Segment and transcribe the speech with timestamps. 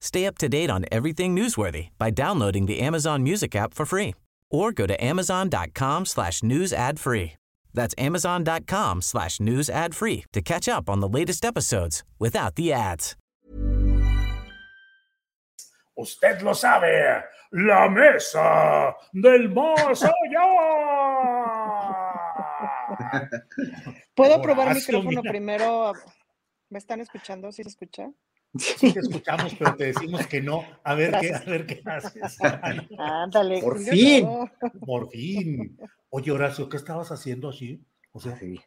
[0.00, 4.14] Stay up to date on everything newsworthy by downloading the Amazon Music app for free
[4.50, 7.32] or go to amazon.com slash news ad free.
[7.72, 12.72] That's amazon.com slash news ad free to catch up on the latest episodes without the
[12.72, 13.16] ads.
[15.96, 20.46] Usted lo sabe, la mesa del más allá.
[24.16, 25.92] ¿Puedo probar Horacio, micrófono primero?
[26.70, 27.52] ¿Me están escuchando?
[27.52, 28.10] ¿Sí se escucha?
[28.58, 30.64] Sí te escuchamos, pero te decimos que no.
[30.82, 32.38] A ver qué, a ver qué haces.
[32.98, 33.60] Ándale.
[33.60, 34.28] Por fin.
[34.84, 35.78] Por fin.
[36.10, 37.80] Oye, Horacio, ¿qué estabas haciendo así?
[38.12, 38.60] O sea, Sí.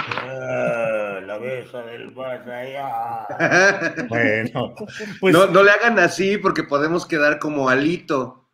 [0.00, 3.26] ah, la mesa del más allá.
[4.08, 4.74] Bueno,
[5.20, 8.48] pues, no, no le hagan así porque podemos quedar como alito.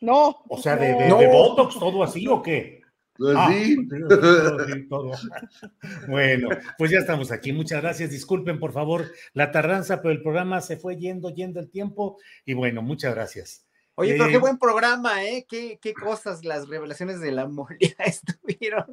[0.00, 0.42] No.
[0.48, 1.18] o sea, de, no.
[1.18, 2.77] de, de Botox, todo así o qué?
[3.18, 3.76] Pues Ah, sí.
[4.08, 4.56] todo,
[4.88, 5.12] todo.
[6.08, 6.48] Bueno,
[6.78, 7.52] pues ya estamos aquí.
[7.52, 8.10] Muchas gracias.
[8.10, 12.18] Disculpen, por favor, la tardanza, pero el programa se fue yendo, yendo el tiempo.
[12.46, 13.67] Y bueno, muchas gracias.
[14.00, 15.44] Oye, pero qué buen programa, ¿eh?
[15.48, 18.84] Qué, qué cosas las revelaciones de la Molia estuvieron.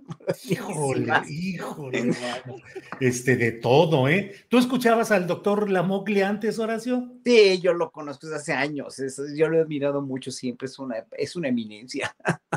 [0.50, 2.56] Híjole, híjole, hermano.
[3.00, 4.34] Este, de todo, ¿eh?
[4.50, 7.12] ¿Tú escuchabas al doctor Lamogli antes, Horacio?
[7.24, 8.98] Sí, yo lo conozco desde hace años.
[9.00, 10.66] es- yo lo he admirado mucho siempre.
[10.66, 12.16] Es una, es una eminencia.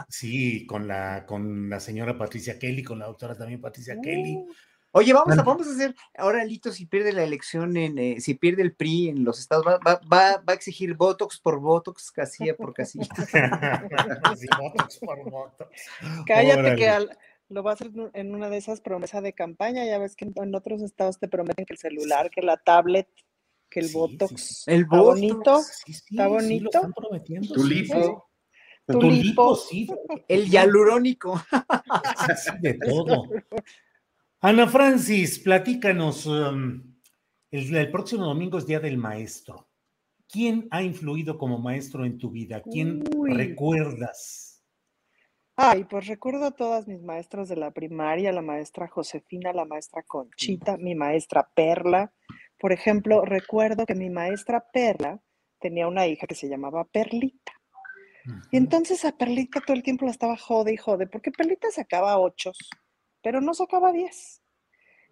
[0.09, 4.39] Sí, con la, con la señora Patricia Kelly, con la doctora también Patricia Kelly.
[4.99, 8.35] Oye, vamos a, vamos a hacer ahora Lito si pierde la elección en, eh, si
[8.35, 12.11] pierde el PRI en los estados, va, va, va- va a exigir Botox por Botox,
[12.11, 13.07] casilla por casilla.
[14.37, 15.71] Sí, botox por botox.
[16.27, 16.77] Cállate Órale.
[16.77, 19.85] que al- lo va a hacer en- una de esas promesas de campaña.
[19.87, 23.09] Ya ves que en, en otros estados te prometen que el celular, que la tablet,
[23.71, 24.43] que el Sí, Botox.
[24.65, 24.71] sí.
[24.71, 25.21] El Está Botox.
[25.21, 25.63] bonito.
[25.63, 26.71] Sí, sí, ¿Está sí, lo bonito?
[26.79, 27.55] están prometiendo.
[27.55, 29.55] Tu sí, lipo.
[29.57, 29.87] sí.
[30.29, 31.41] El hialurónico.
[32.61, 33.25] De todo.
[34.41, 36.25] Ana Francis, platícanos.
[36.27, 36.97] um,
[37.51, 39.69] el, el próximo domingo es Día del Maestro.
[40.29, 42.63] ¿Quién ha influido como maestro en tu vida?
[42.63, 43.33] ¿Quién Uy.
[43.35, 44.63] recuerdas?
[45.57, 50.05] Ay, pues recuerdo a todas mis maestras de la primaria, la maestra Josefina, la maestra
[50.05, 52.13] Conchita, mi maestra Perla.
[52.61, 55.21] Por ejemplo, recuerdo que mi maestra Perla
[55.59, 57.53] tenía una hija que se llamaba Perlita.
[58.53, 62.19] Y entonces a Perlita todo el tiempo la estaba jode y jode, porque Perlita sacaba
[62.19, 62.57] ochos,
[63.29, 64.43] pero no sacaba diez.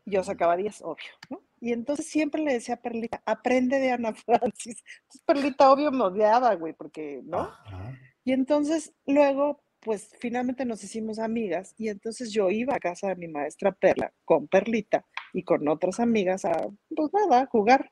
[0.06, 1.42] Yo sacaba diez, obvio, ¿no?
[1.60, 4.82] Y entonces siempre le decía a Perlita, aprende de Ana Francis.
[5.02, 7.40] Entonces Perlita, obvio, me odiaba, güey, porque, ¿no?
[7.40, 7.92] Ajá.
[8.24, 13.16] Y entonces luego, pues finalmente nos hicimos amigas y entonces yo iba a casa de
[13.16, 15.04] mi maestra Perla con Perlita
[15.34, 17.90] y con otras amigas a, pues nada, a jugar.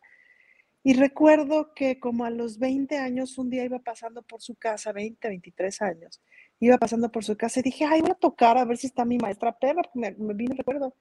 [0.85, 4.93] Y recuerdo que como a los 20 años, un día iba pasando por su casa,
[4.93, 6.23] 20, 23 años,
[6.61, 9.05] iba pasando por su casa y dije, ay, voy a tocar a ver si está
[9.07, 10.95] mi maestra Perla, porque me, me vino recuerdo.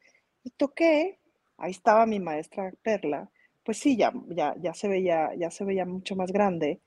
[0.44, 1.20] Y toqué,
[1.58, 3.30] ahí estaba mi maestra Perla,
[3.66, 6.82] pues sí, ya, ya, ya se veía, ya se veía mucho más grande,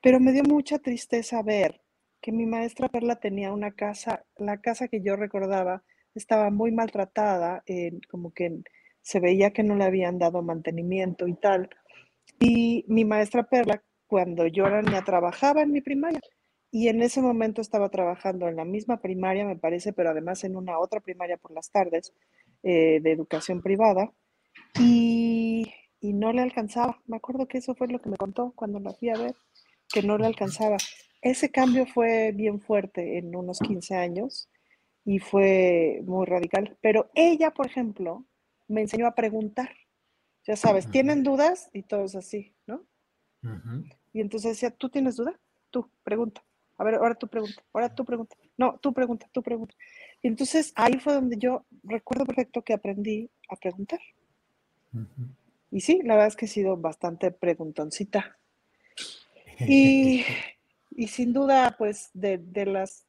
[0.00, 1.82] pero me dio mucha tristeza ver
[2.20, 5.84] que mi maestra Perla tenía una casa, la casa que yo recordaba
[6.14, 8.62] estaba muy maltratada, eh, como que
[9.02, 11.70] se veía que no le habían dado mantenimiento y tal.
[12.38, 16.20] Y mi maestra Perla, cuando yo era niña, trabajaba en mi primaria.
[16.70, 20.56] Y en ese momento estaba trabajando en la misma primaria, me parece, pero además en
[20.56, 22.12] una otra primaria por las tardes
[22.62, 24.12] eh, de educación privada.
[24.78, 27.00] Y, y no le alcanzaba.
[27.06, 29.34] Me acuerdo que eso fue lo que me contó cuando la fui a ver,
[29.92, 30.76] que no le alcanzaba.
[31.22, 34.48] Ese cambio fue bien fuerte en unos 15 años
[35.04, 36.76] y fue muy radical.
[36.80, 38.24] Pero ella, por ejemplo,
[38.68, 39.70] me enseñó a preguntar.
[40.48, 42.82] Ya sabes, tienen dudas y todos así, ¿no?
[44.14, 45.38] Y entonces decía, ¿tú tienes duda?
[45.70, 46.42] Tú, pregunta.
[46.78, 48.34] A ver, ahora tú pregunta, ahora tú pregunta.
[48.56, 49.74] No, tú pregunta, tú pregunta.
[50.22, 54.00] Y entonces ahí fue donde yo recuerdo perfecto que aprendí a preguntar.
[55.70, 58.36] Y sí, la verdad es que he sido bastante preguntoncita.
[59.60, 60.24] Y,
[60.92, 63.04] y sin duda, pues, de, de las...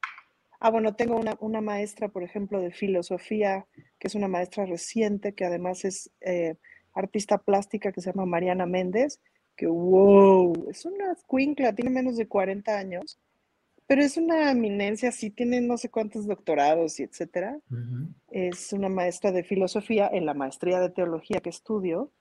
[0.60, 3.68] Ah, bueno, tengo una, una maestra, por ejemplo, de filosofía,
[4.00, 6.56] que es una maestra reciente, que además es eh,
[6.94, 9.20] artista plástica, que se llama Mariana Méndez,
[9.56, 13.20] que wow, es una cuincla, tiene menos de 40 años,
[13.88, 17.60] pero es una eminencia, sí, tiene no sé cuántos doctorados y etcétera.
[18.30, 22.12] Es una maestra de filosofía en la maestría de teología que estudio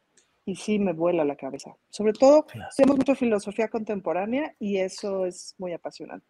[0.47, 1.77] y sí me vuela la cabeza.
[1.91, 2.71] Sobre todo, Claro.
[2.97, 6.27] mucho filosofía contemporánea y eso es muy apasionante.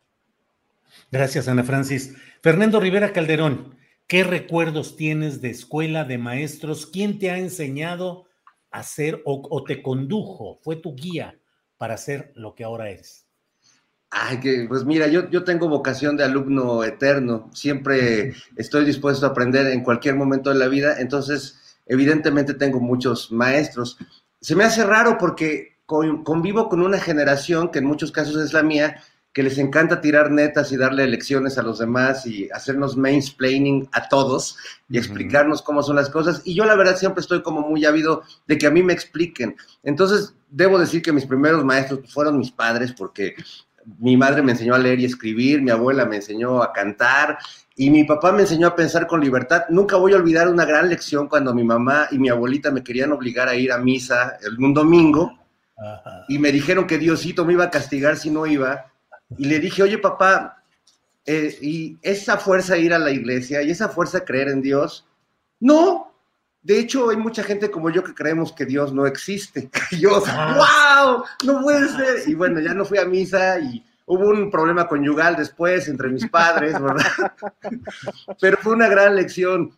[1.13, 2.17] Gracias, Ana Francis.
[2.43, 3.77] Fernando Rivera Calderón,
[4.09, 6.87] ¿qué recuerdos tienes de escuela, de maestros?
[6.87, 8.27] ¿Quién te ha enseñado
[8.71, 10.57] a ser o, o te condujo?
[10.63, 11.39] ¿Fue tu guía
[11.77, 13.27] para ser lo que ahora eres?
[14.11, 19.31] Ay, que, pues mira, yo, yo tengo vocación de alumno eterno, siempre estoy dispuesto a
[19.31, 23.99] aprender en cualquier momento de la vida, entonces evidentemente tengo muchos maestros.
[24.41, 28.53] Se me hace raro porque con- convivo con una generación que en muchos casos es
[28.55, 29.03] la mía,
[29.39, 34.09] que les encanta tirar netas y darle lecciones a los demás y hacernos mansplaining a
[34.09, 34.57] todos
[34.91, 36.43] y explicarnos cómo son las cosas.
[36.45, 39.55] Y yo la verdad siempre estoy como muy ávido de que a mí me expliquen.
[39.85, 43.37] Entonces, debo decir que mis primeros maestros fueron mis padres porque
[44.01, 47.39] mi madre me enseñó a leer y escribir, mi abuela me enseñó a cantar
[47.77, 49.67] y mi papá me enseñó a pensar con libertad.
[49.69, 53.13] Nunca voy a olvidar una gran lección cuando mi mamá y mi abuelita me querían
[53.13, 55.39] obligar a ir a misa el, un domingo
[55.77, 56.25] Ajá.
[56.29, 58.87] y me dijeron que Diosito me iba a castigar si no iba.
[59.37, 60.63] Y le dije, oye papá,
[61.27, 65.07] eh, y esa fuerza ir a la iglesia y esa fuerza creer en Dios,
[65.61, 66.15] no.
[66.63, 69.71] De hecho, hay mucha gente como yo que creemos que Dios no existe.
[69.91, 72.29] Y yo, wow, no puede ser.
[72.29, 76.27] Y bueno, ya no fui a misa y hubo un problema conyugal después entre mis
[76.29, 77.33] padres, ¿verdad?
[78.41, 79.77] Pero fue una gran lección.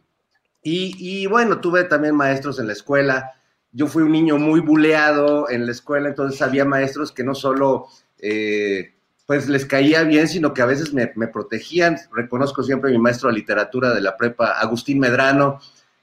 [0.62, 3.32] Y, y bueno, tuve también maestros en la escuela.
[3.72, 7.88] Yo fui un niño muy buleado en la escuela, entonces había maestros que no solo
[8.18, 8.94] eh,
[9.30, 11.96] pues les caía bien, sino que a veces me, me protegían.
[12.12, 15.60] Reconozco siempre a mi maestro de literatura de la prepa, Agustín Medrano,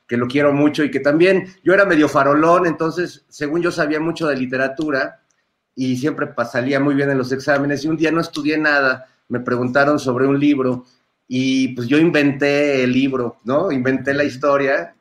[0.08, 4.00] que lo quiero mucho y que también yo era medio farolón, entonces según yo sabía
[4.00, 5.20] mucho de literatura
[5.76, 9.42] y siempre salía muy bien en los exámenes y un día no estudié nada, me
[9.42, 10.86] preguntaron sobre un libro
[11.28, 13.74] y pues yo inventé el libro, ¿no?
[13.74, 14.96] Inventé la historia.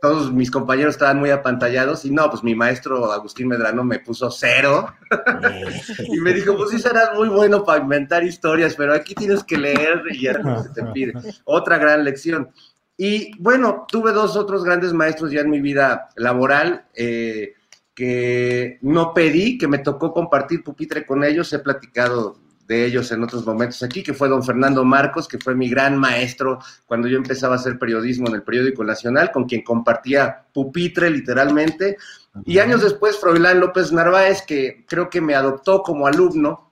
[0.00, 4.30] Todos mis compañeros estaban muy apantallados y no, pues mi maestro Agustín Medrano me puso
[4.30, 4.94] cero
[6.08, 9.58] y me dijo, pues sí serás muy bueno para inventar historias, pero aquí tienes que
[9.58, 11.12] leer y ya no se te pide.
[11.44, 12.50] Otra gran lección.
[12.96, 17.54] Y bueno, tuve dos otros grandes maestros ya en mi vida laboral eh,
[17.94, 21.52] que no pedí, que me tocó compartir pupitre con ellos.
[21.52, 22.38] He platicado
[22.70, 25.98] de ellos en otros momentos aquí, que fue don Fernando Marcos, que fue mi gran
[25.98, 31.10] maestro cuando yo empezaba a hacer periodismo en el periódico nacional, con quien compartía pupitre
[31.10, 31.96] literalmente.
[32.44, 36.70] Y años después, Froilán López Narváez, que creo que me adoptó como alumno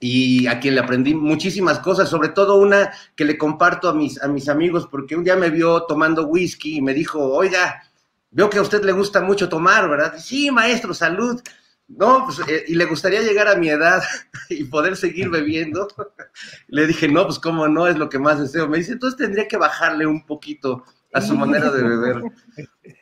[0.00, 4.22] y a quien le aprendí muchísimas cosas, sobre todo una que le comparto a mis,
[4.22, 7.82] a mis amigos, porque un día me vio tomando whisky y me dijo, oiga,
[8.30, 10.14] veo que a usted le gusta mucho tomar, ¿verdad?
[10.18, 11.42] Sí, maestro, salud.
[11.88, 14.02] No, pues, eh, y le gustaría llegar a mi edad
[14.50, 15.88] y poder seguir bebiendo.
[16.68, 18.68] Le dije, no, pues cómo no, es lo que más deseo.
[18.68, 22.22] Me dice, entonces tendría que bajarle un poquito a su manera de beber.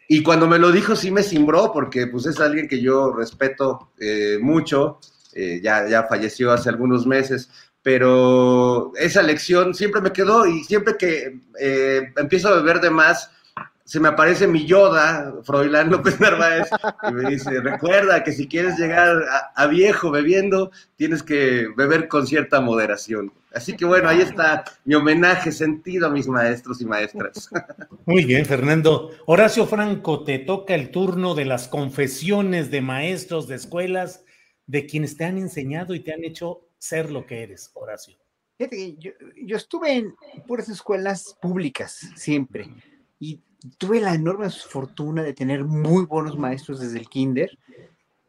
[0.08, 3.92] Y cuando me lo dijo, sí me cimbró, porque pues es alguien que yo respeto
[3.98, 5.00] eh, mucho,
[5.32, 7.50] eh, ya, ya falleció hace algunos meses,
[7.82, 11.40] pero esa lección siempre me quedó y siempre que
[12.16, 13.30] empiezo a beber de más,
[13.84, 16.68] se me aparece mi Yoda, Froilán López Narváez,
[17.08, 22.08] y me dice, recuerda que si quieres llegar a, a, viejo bebiendo, tienes que beber
[22.08, 23.32] con cierta moderación.
[23.52, 27.50] Así que bueno, ahí está mi homenaje sentido a mis maestros y maestras.
[28.06, 29.10] Muy bien, Fernando.
[29.26, 34.24] Horacio Franco, te toca el turno de las confesiones de maestros de escuelas,
[34.66, 38.16] de quienes te han enseñado y te han hecho ser lo que eres, Horacio.
[38.56, 39.12] Fíjate, yo,
[39.44, 40.14] yo estuve en
[40.46, 42.70] puras escuelas públicas siempre
[43.18, 43.40] y
[43.78, 47.58] tuve la enorme fortuna de tener muy buenos maestros desde el kinder.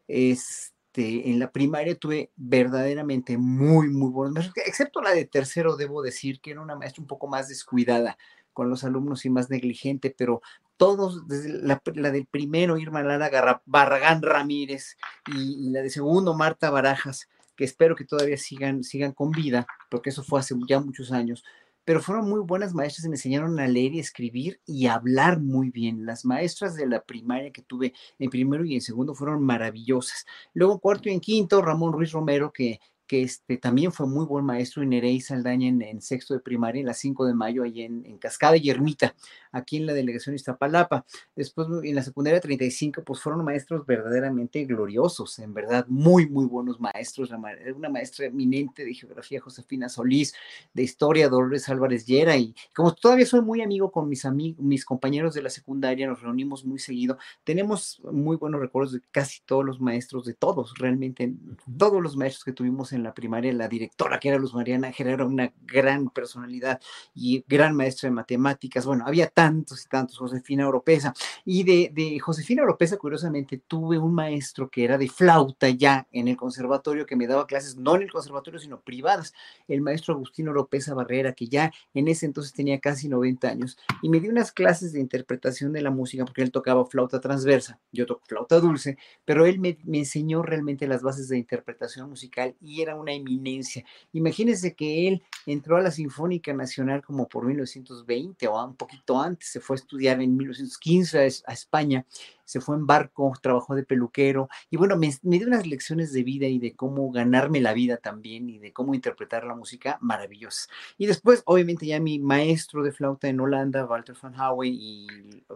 [0.08, 6.02] Este, en la primaria tuve verdaderamente muy, muy buenos maestros, excepto la de tercero, debo
[6.02, 8.16] decir que era una maestra un poco más descuidada
[8.52, 10.40] con los alumnos y más negligente, pero
[10.78, 16.34] todos, desde la, la del primero, Irma Lara Barragán Ramírez, y, y, la de segundo,
[16.34, 20.80] Marta Barajas, que espero que todavía sigan, sigan con vida, porque eso fue hace ya
[20.80, 21.44] muchos años,
[21.86, 26.04] pero fueron muy buenas maestras me enseñaron a leer y escribir y hablar muy bien.
[26.04, 30.26] Las maestras de la primaria que tuve en primero y en segundo fueron maravillosas.
[30.52, 34.44] Luego, cuarto y en quinto, Ramón Ruiz Romero, que que este, también fue muy buen
[34.44, 38.18] maestro en Nerey Saldaña en, sexto de primaria, en la 5 de mayo, en, en,
[38.18, 39.14] Cascada y Ermita,
[39.56, 41.04] aquí en la delegación Iztapalapa.
[41.34, 46.78] Después en la secundaria 35, pues fueron maestros verdaderamente gloriosos, en verdad, muy, muy buenos
[46.80, 47.30] maestros.
[47.74, 50.34] Una maestra eminente de geografía, Josefina Solís,
[50.74, 54.84] de historia, Dolores Álvarez Llera, y como todavía soy muy amigo con mis amigos, mis
[54.84, 59.64] compañeros de la secundaria, nos reunimos muy seguido, tenemos muy buenos recuerdos de casi todos
[59.64, 61.32] los maestros, de todos, realmente,
[61.78, 65.24] todos los maestros que tuvimos en la primaria, la directora que era Luz Mariana era
[65.24, 66.80] una gran personalidad
[67.14, 68.86] y gran maestra de matemáticas.
[68.86, 71.14] Bueno, había tantos y tantos, Josefina Oropesa.
[71.44, 76.28] Y de, de Josefina Oropesa, curiosamente, tuve un maestro que era de flauta ya en
[76.28, 79.34] el conservatorio, que me daba clases no en el conservatorio, sino privadas,
[79.68, 84.08] el maestro Agustín Oropesa Barrera, que ya en ese entonces tenía casi 90 años, y
[84.08, 88.06] me dio unas clases de interpretación de la música, porque él tocaba flauta transversa, yo
[88.06, 92.82] toco flauta dulce, pero él me, me enseñó realmente las bases de interpretación musical y
[92.82, 93.84] era una eminencia.
[94.12, 99.35] Imagínense que él entró a la Sinfónica Nacional como por 1920 o un poquito antes,
[99.40, 102.06] se fue a estudiar en 1915 a, España,
[102.44, 106.46] se fue en barco, trabajó de peluquero y bueno, me, dio unas lecciones de vida
[106.46, 110.68] y de cómo ganarme la vida también y de cómo interpretar la música maravillosas.
[110.96, 115.06] Y después, obviamente, ya mi maestro de flauta en Holanda, Walter van Howe y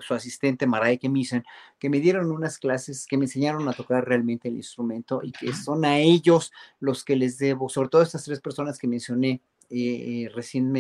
[0.00, 1.44] su asistente Maraike Missen,
[1.78, 5.52] que me dieron unas clases que me enseñaron a tocar realmente el instrumento y que
[5.54, 10.28] son a ellos los que les debo, sobre todo estas tres personas que mencioné eh,
[10.34, 10.72] recién,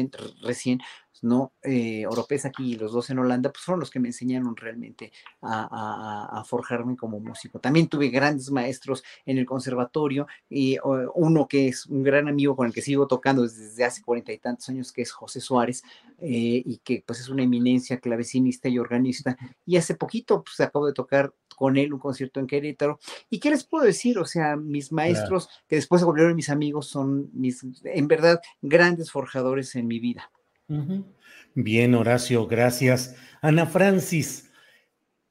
[0.42, 0.80] recién,
[1.22, 1.52] ¿no?
[1.62, 5.12] Eh, Oropesa aquí y los dos en Holanda, pues fueron los que me enseñaron realmente
[5.42, 7.60] a, forjarme como músico.
[7.60, 10.78] También tuve grandes maestros en el conservatorio, y
[11.14, 14.38] uno que es un gran amigo con el que sigo tocando desde hace cuarenta y
[14.38, 15.82] tantos años, que es José Suárez,
[16.18, 19.36] eh, y que pues es una eminencia clavecinista y organista.
[19.66, 22.98] Y hace poquito, pues acabo de tocar con él un concierto en Querétaro.
[23.28, 24.18] ¿Y qué les puedo decir?
[24.18, 29.10] O sea, mis maestros, que después se volvieron mis amigos, son mis, en verdad, grandes
[29.10, 30.30] forjadores en mi vida.
[31.54, 33.16] Bien, Horacio, gracias.
[33.42, 34.52] Ana Francis,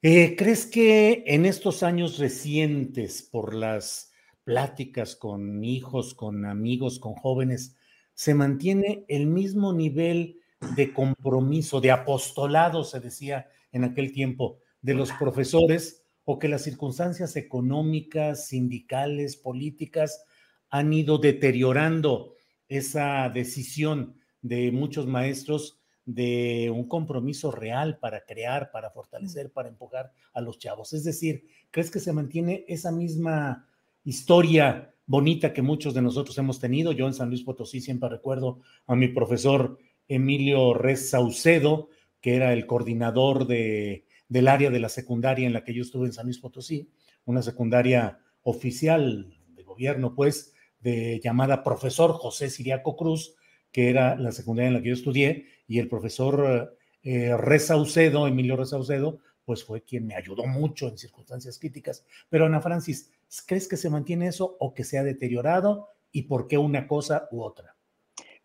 [0.01, 4.11] eh, ¿crees que en estos años recientes, por las
[4.43, 7.77] pláticas con hijos, con amigos, con jóvenes,
[8.13, 10.41] se mantiene el mismo nivel
[10.75, 16.63] de compromiso, de apostolado, se decía en aquel tiempo, de los profesores o que las
[16.63, 20.21] circunstancias económicas, sindicales, políticas
[20.69, 22.33] han ido deteriorando
[22.67, 30.11] esa decisión de muchos maestros de un compromiso real para crear, para fortalecer, para empujar
[30.33, 30.93] a los chavos.
[30.93, 33.67] Es decir, ¿crees que se mantiene esa misma
[34.03, 36.91] historia bonita que muchos de nosotros hemos tenido?
[36.91, 39.77] Yo en San Luis Potosí siempre recuerdo a mi profesor
[40.07, 41.89] Emilio Rez Saucedo,
[42.21, 46.05] que era el coordinador de del área de la secundaria en la que yo estuve
[46.05, 46.89] en San Luis Potosí,
[47.25, 53.35] una secundaria oficial de gobierno, pues, de llamada profesor José Siriaco Cruz,
[53.71, 58.55] que era la secundaria en la que yo estudié, y el profesor eh, Resaucedo, Emilio
[58.55, 62.05] Resaucedo, pues fue quien me ayudó mucho en circunstancias críticas.
[62.29, 63.11] Pero Ana Francis,
[63.47, 65.89] ¿crees que se mantiene eso o que se ha deteriorado?
[66.11, 67.75] ¿Y por qué una cosa u otra?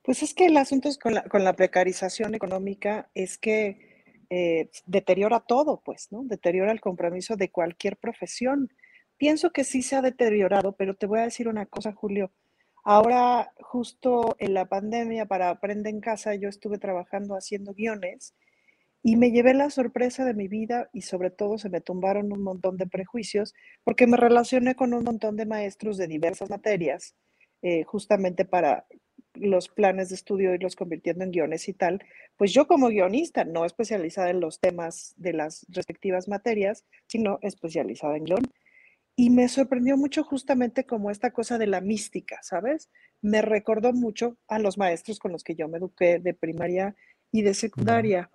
[0.02, 4.71] Pues es que el asunto es con la, con la precarización económica es que eh,
[4.87, 6.25] deteriora todo, pues, ¿no?
[6.25, 8.71] Deteriora el compromiso de cualquier profesión.
[9.16, 12.33] Pienso que sí se ha deteriorado, pero te voy a decir una cosa, Julio.
[12.85, 18.35] Ahora, justo en la pandemia para Aprende en Casa, yo estuve trabajando haciendo guiones
[19.03, 22.43] y me llevé la sorpresa de mi vida y sobre todo se me tumbaron un
[22.43, 27.14] montón de prejuicios porque me relacioné con un montón de maestros de diversas materias,
[27.62, 28.87] eh, justamente para
[29.33, 32.05] los planes de estudio y los convirtiendo en guiones y tal,
[32.37, 38.19] pues yo como guionista, no especializada en los temas de las respectivas materias, sino especializada
[38.19, 38.43] en guion.
[39.16, 42.90] Y me sorprendió mucho justamente como esta cosa de la mística, ¿sabes?
[43.23, 46.97] Me recordó mucho a los maestros con los que yo me eduqué de primaria
[47.30, 48.30] y de secundaria.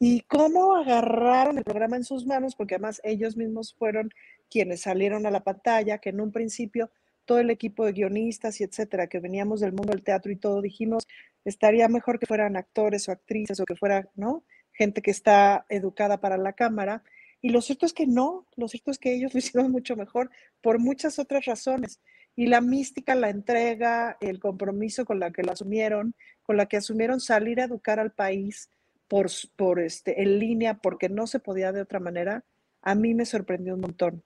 [0.00, 4.10] Y cómo agarraron el programa en sus manos, porque además ellos mismos fueron
[4.50, 6.90] quienes salieron a la pantalla, que en un principio
[7.24, 10.60] todo el equipo de guionistas y etcétera, que veníamos del mundo del teatro y todo,
[10.60, 11.06] dijimos,
[11.44, 14.44] estaría mejor que fueran actores o actrices o que fuera, ¿no?
[14.72, 17.02] Gente que está educada para la cámara.
[17.44, 20.30] Y lo cierto es que no, lo cierto es que ellos lo hicieron mucho mejor
[20.62, 22.00] por muchas otras razones.
[22.34, 26.78] Y la mística, la entrega, el compromiso con la que lo asumieron, con la que
[26.78, 28.70] asumieron salir a educar al país
[29.08, 32.46] por, por este, en línea, porque no se podía de otra manera,
[32.80, 34.22] a mí me sorprendió un montón.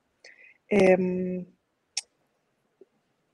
[0.68, 1.44] Eh,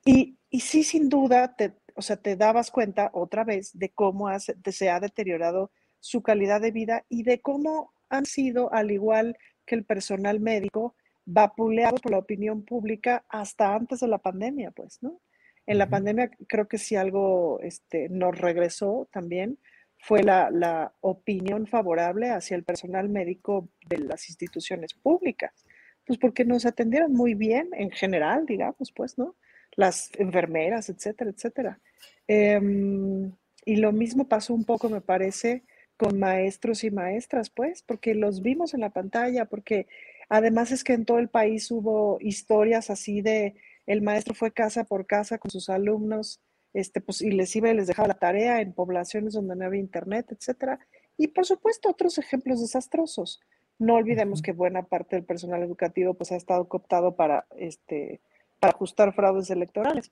[0.07, 1.55] y, sí, sin duda,
[1.95, 6.71] o sea, te dabas cuenta otra vez de cómo se ha deteriorado su calidad de
[6.71, 10.94] vida y de cómo han sido, al igual que el personal médico,
[11.26, 15.21] vapuleados por la opinión pública hasta antes de la pandemia, pues, ¿no?
[15.66, 19.59] En la pandemia creo que si algo este, nos regresó también
[19.99, 25.64] fue la, la, opinión favorable hacia el personal médico de las instituciones públicas,
[26.06, 29.35] pues porque nos atendieron muy bien en general, digamos, pues, ¿no?
[29.76, 31.80] Las enfermeras, etcétera, etcétera.
[32.26, 33.33] Em,
[33.64, 35.64] y lo mismo pasó un poco, me parece,
[35.97, 39.87] con maestros y maestras, pues, porque los vimos en la pantalla, porque
[40.29, 43.55] además es que en todo el país hubo historias así de
[43.87, 46.41] el maestro fue casa por casa con sus alumnos,
[46.73, 49.81] este, pues, y les iba y les dejaba la tarea en poblaciones donde no había
[49.81, 50.81] internet, etcétera.
[51.17, 53.41] Y por supuesto, otros ejemplos desastrosos.
[53.79, 58.21] No olvidemos que buena parte del personal educativo pues, ha estado cooptado para, este,
[58.59, 60.11] para ajustar fraudes electorales.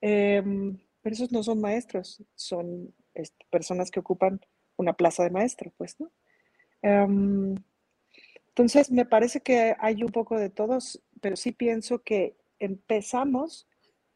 [0.00, 4.40] Em, pero esos no son maestros, son este, personas que ocupan
[4.76, 6.10] una plaza de maestro, pues, ¿no?
[6.82, 7.54] Em,
[8.48, 13.66] entonces, me parece que hay un poco de todos, pero sí pienso que empezamos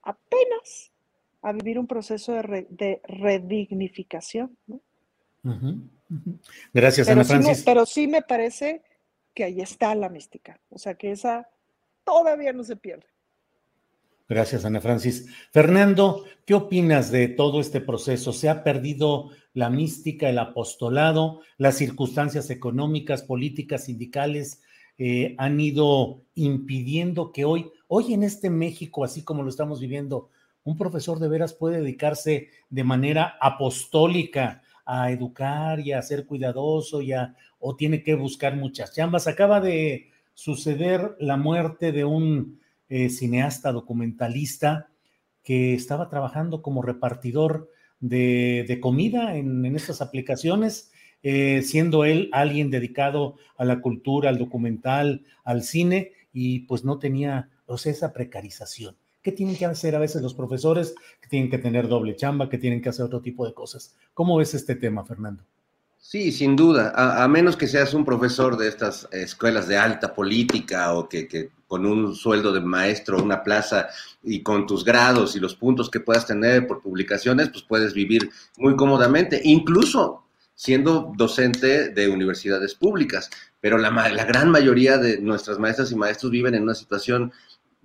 [0.03, 0.93] apenas
[1.41, 4.57] a vivir un proceso de, redignificación.
[4.67, 4.81] ¿no?
[6.75, 7.63] Gracias, Ana Francis.
[7.65, 8.83] pero sí me parece
[9.33, 11.49] que ahí está la mística, o sea que esa
[12.05, 13.07] todavía no se pierde.
[14.29, 15.27] Gracias, Ana Francis.
[15.53, 18.33] Fernando, ¿qué opinas de todo este proceso?
[18.33, 24.63] ¿Se ha perdido la mística, el apostolado, las circunstancias económicas, políticas, sindicales
[24.99, 30.31] eh, han ido impidiendo que hoy, hoy en este México, así como lo estamos viviendo,
[30.65, 37.01] un profesor de veras puede dedicarse de manera apostólica a educar y a ser cuidadoso
[37.61, 39.29] o tiene que buscar muchas chambas.
[39.29, 44.89] Acaba de suceder la muerte de un eh, cineasta documentalista
[45.43, 50.91] que estaba trabajando como repartidor de, comida en, estas aplicaciones,
[51.23, 56.99] eh, siendo él alguien dedicado a la cultura, al documental, al cine, y pues no
[56.99, 58.97] tenía o sea, esa precarización.
[59.23, 60.95] ¿Qué tienen que hacer a veces los profesores?
[61.21, 63.97] Que tienen que tener doble chamba, que tienen que hacer otro tipo de cosas.
[64.15, 65.45] ¿Cómo ves este tema, Fernando?
[66.09, 70.95] Sí, sin duda, a, menos que seas un profesor de estas escuelas de alta política
[70.95, 73.89] o que, con un sueldo de maestro, una plaza
[74.23, 78.31] y con tus grados y los puntos que puedas tener por publicaciones, pues puedes vivir
[78.57, 80.23] muy cómodamente, incluso
[80.55, 83.29] siendo docente de universidades públicas.
[83.61, 87.33] Pero la, la gran mayoría de nuestras maestras y maestros viven en una situación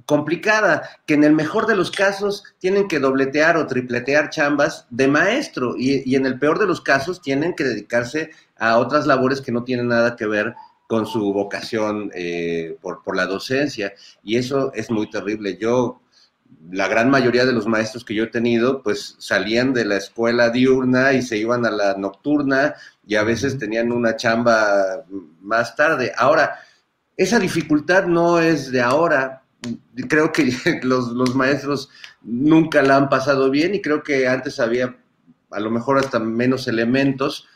[0.06, 5.08] complicada, que en el mejor de los casos tienen que dobletear o tripletear chambas de
[5.08, 9.52] maestro y, en el peor de los casos tienen que dedicarse a otras labores que
[9.52, 10.56] no tienen nada que ver
[10.88, 13.94] con su vocación eh, por, por, la docencia.
[14.24, 15.58] Y eso es muy terrible.
[15.58, 16.02] Yo,
[16.70, 20.50] la gran mayoría de los maestros que yo he tenido, pues salían de la escuela
[20.50, 22.76] diurna y se iban a la nocturna
[23.08, 25.06] y a veces tenían una chamba
[25.42, 26.12] más tarde.
[26.18, 26.60] Ahora,
[27.18, 29.41] esa dificultad no es de ahora,
[30.08, 30.52] creo que
[30.84, 31.90] los, maestros
[32.22, 34.98] nunca la han pasado bien y creo que antes había
[35.52, 37.48] a lo mejor hasta menos elementos,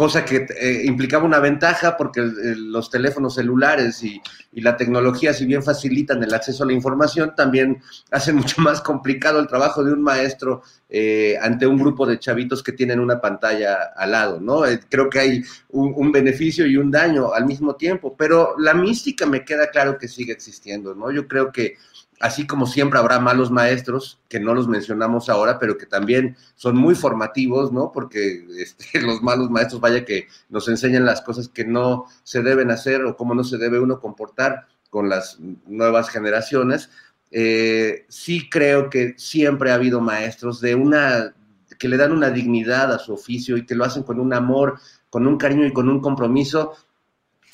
[0.00, 4.18] cosa que eh, implicaba una ventaja porque los teléfonos celulares y,
[4.52, 9.38] la tecnología, si bien facilitan el acceso a la información, también hacen mucho más complicado
[9.38, 13.92] el trabajo de un maestro eh, ante un grupo de chavitos que tienen una pantalla
[13.94, 14.64] al lado, ¿no?
[14.64, 19.26] Eh, creo que hay un, beneficio y un daño al mismo tiempo, pero la mística
[19.26, 21.12] me queda claro que sigue existiendo, ¿no?
[21.12, 21.76] Yo creo que
[22.20, 26.76] así como siempre habrá malos maestros, que no los mencionamos ahora, pero que también son
[26.76, 27.90] muy formativos, ¿no?
[27.90, 32.70] Porque este, los malos maestros, vaya que nos enseñan las cosas que no se deben
[32.70, 36.90] hacer o cómo no se debe uno comportar con las nuevas generaciones.
[37.30, 41.34] Eh, sí creo que siempre ha habido maestros de una
[41.78, 44.78] que le dan una dignidad a su oficio y que lo hacen con un amor,
[45.08, 46.74] con un cariño y con un compromiso.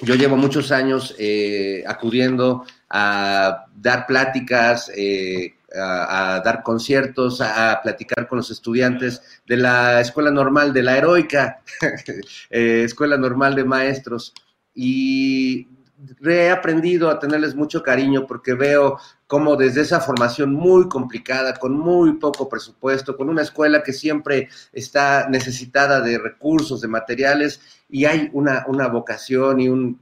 [0.01, 8.29] Yo llevo muchos años eh, acudiendo a dar pláticas, eh, a, dar conciertos, a, platicar
[8.29, 11.63] con los estudiantes de la Escuela Normal de la Heroica,
[12.51, 14.35] eh, Escuela Normal de Maestros.
[14.75, 15.69] Y
[16.25, 21.73] he aprendido a tenerles mucho cariño porque veo cómo desde esa formación muy complicada, con
[21.79, 28.05] muy poco presupuesto, con una escuela que siempre está necesitada de recursos, de materiales, y
[28.05, 30.01] hay una, una vocación y un,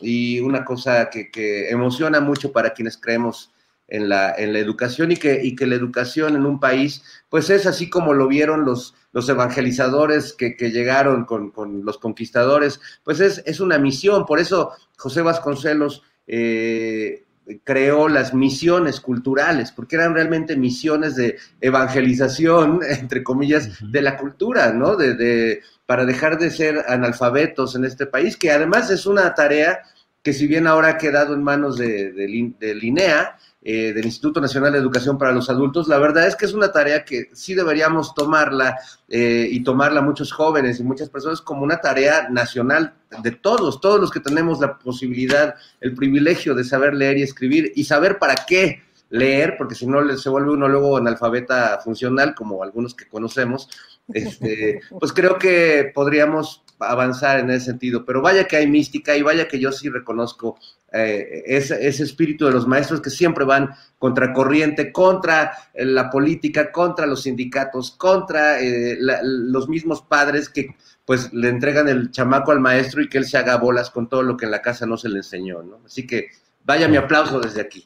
[0.00, 3.52] y una cosa que, emociona mucho para quienes creemos
[3.88, 7.50] en la, en la educación y que, y que la educación en un país, pues
[7.50, 11.50] es así como lo vieron los, los evangelizadores que, llegaron con,
[11.86, 14.26] los conquistadores, pues es, es, una misión.
[14.26, 17.24] Por eso José Vasconcelos eh,
[17.64, 24.74] creó las misiones culturales, porque eran realmente misiones de evangelización, entre comillas, de la cultura,
[24.74, 24.96] ¿no?
[24.96, 29.80] De, para dejar de ser analfabetos en este país, que además es una tarea
[30.22, 34.70] que si bien ahora ha quedado en manos de, de, Linea, eh, del Instituto Nacional
[34.70, 38.14] de Educación para los Adultos, la verdad es que es una tarea que sí deberíamos
[38.14, 43.80] tomarla eh, y tomarla muchos jóvenes y muchas personas como una tarea nacional de todos,
[43.80, 48.20] todos los que tenemos la posibilidad, el privilegio de saber leer y escribir y saber
[48.20, 53.08] para qué leer, porque si no se vuelve uno luego analfabeta funcional, como algunos que
[53.08, 53.68] conocemos,
[54.14, 58.04] este, pues creo que podríamos avanzar en ese sentido.
[58.04, 60.58] Pero vaya que hay mística y vaya que yo sí reconozco
[60.92, 66.70] eh, ese, espíritu de los maestros que siempre van contra corriente, contra eh, la política,
[66.70, 72.60] contra los sindicatos, contra eh, los mismos padres que pues le entregan el chamaco al
[72.60, 74.96] maestro y que él se haga bolas con todo lo que en la casa no
[74.96, 75.58] se le enseñó.
[75.84, 76.28] Así que
[76.64, 77.84] vaya mi aplauso desde aquí.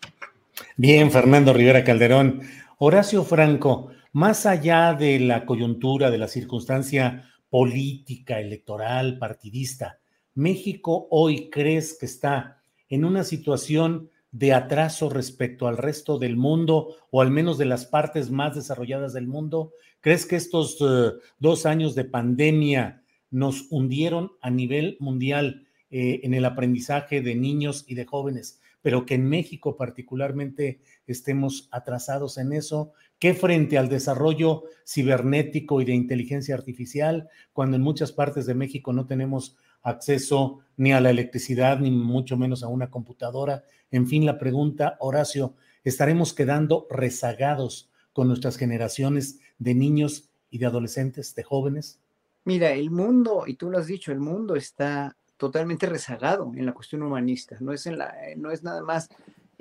[0.76, 2.42] Bien, Fernando Rivera Calderón.
[2.78, 9.98] Horacio Franco, más allá de la coyuntura, de la circunstancia política, electoral, partidista,
[10.34, 16.96] México hoy crees que está en una situación de atraso respecto al resto del mundo
[17.10, 19.72] o al menos de las partes más desarrolladas del mundo?
[20.00, 26.34] ¿Crees que estos eh, dos años de pandemia nos hundieron a nivel mundial eh, en
[26.34, 32.52] el aprendizaje de niños y de jóvenes, pero que en México particularmente estemos atrasados en
[32.52, 32.92] eso?
[33.20, 38.94] ¿Qué frente al desarrollo cibernético y de inteligencia artificial, cuando en muchas partes de México
[38.94, 43.62] no tenemos acceso ni a la electricidad, ni mucho menos a una computadora?
[43.90, 45.54] En fin, la pregunta, Horacio,
[45.84, 52.00] ¿estaremos quedando rezagados con nuestras generaciones de niños y de adolescentes, de jóvenes?
[52.46, 56.72] Mira, el mundo, y tú lo has dicho, el mundo está totalmente rezagado en la
[56.72, 59.10] cuestión humanista, no es, en la, no es nada más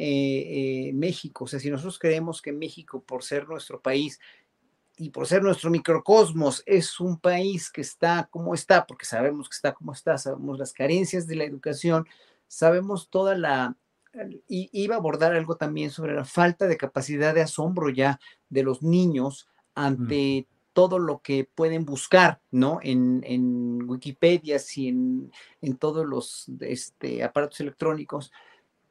[0.01, 1.43] eh, eh, México.
[1.43, 4.17] O sea, si nosotros creemos que México, por ser nuestro país
[4.95, 9.55] y por ser nuestro microcosmos, es un país que está como está, porque sabemos que
[9.55, 12.07] está como está, sabemos las carencias de la educación,
[12.47, 13.75] sabemos toda la...
[14.47, 18.63] Y iba a abordar algo también sobre la falta de capacidad de asombro ya de
[18.63, 22.79] los niños ante todo lo que pueden buscar, ¿no?
[22.81, 25.31] En, en Wikipedia y en,
[25.61, 28.31] en todos los este, aparatos electrónicos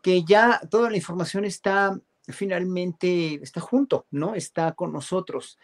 [0.03, 4.35] que ya toda la información está finalmente, está junto, ¿no?
[4.35, 5.59] Está con nosotros.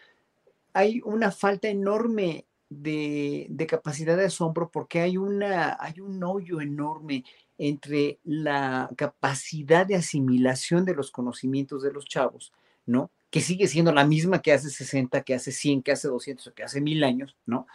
[0.73, 7.23] Hay una falta enorme de, capacidad de asombro porque hay, una, hay un hoyo enorme
[7.57, 12.51] entre la capacidad de asimilación de los conocimientos de los chavos,
[12.85, 13.11] ¿no?
[13.29, 16.53] Que sigue siendo la misma que hace 60, que hace 100, que hace 200 o
[16.53, 17.67] que hace 1000 años, ¿no?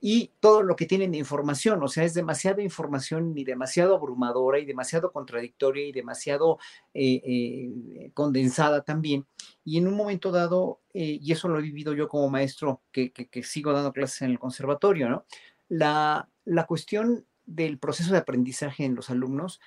[0.00, 4.60] Y todo lo que tienen de información, o sea, es demasiada información y demasiado abrumadora
[4.60, 6.58] y demasiado contradictoria y demasiado
[6.94, 9.26] eh, eh, condensada también.
[9.64, 13.12] Y en un momento dado, eh, y eso lo he vivido yo como maestro que,
[13.42, 15.24] sigo dando clases en el conservatorio.
[15.68, 19.60] La, la, cuestión del proceso de aprendizaje en los alumnos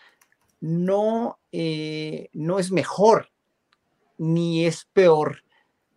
[0.62, 1.40] no,
[2.34, 3.32] no es mejor
[4.18, 5.44] ni es peor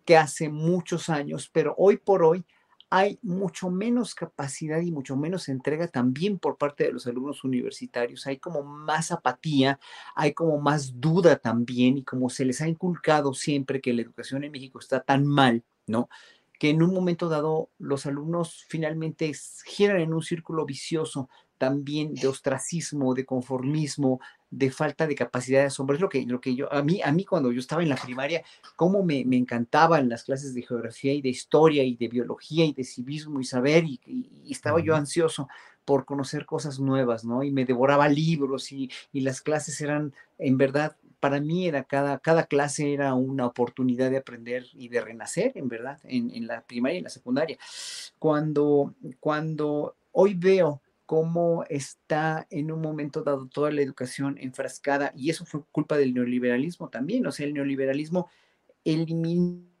[0.03, 2.45] que hace muchos años, pero hoy por hoy
[2.97, 8.25] hay mucho menos capacidad y mucho menos entrega también por parte de los alumnos universitarios.
[8.25, 9.81] Hay como más apatía,
[10.15, 14.45] hay como más duda también y como se les ha inculcado siempre que la educación
[14.45, 16.07] en México está tan mal, ¿no?
[16.57, 19.29] Que en un momento dado los alumnos finalmente
[19.65, 21.27] giran en un círculo vicioso
[21.57, 24.21] también de ostracismo, de conformismo,
[24.57, 25.95] de falta de capacidad de asombro.
[25.95, 27.97] Es lo que, lo que yo, a mí, a mí cuando yo estaba en la
[27.97, 28.43] primaria,
[28.75, 32.73] cómo me, me encantaban las clases de geografía y de historia y de biología y
[32.73, 33.99] de civismo y saber, y,
[34.49, 35.47] estaba yo ansioso
[35.83, 37.43] por conocer cosas nuevas, ¿no?
[37.43, 42.19] Y me devoraba libros y, y, las clases eran, en verdad, para mí era cada,
[42.19, 46.61] cada clase era una oportunidad de aprender y de renacer, en verdad, en, en la
[46.61, 47.57] primaria y en la secundaria.
[48.19, 55.29] Cuando, cuando hoy veo cómo está en un momento dado toda la educación enfrascada, y
[55.29, 58.29] eso fue culpa del neoliberalismo también, o sea, el neoliberalismo
[58.83, 59.74] eliminó...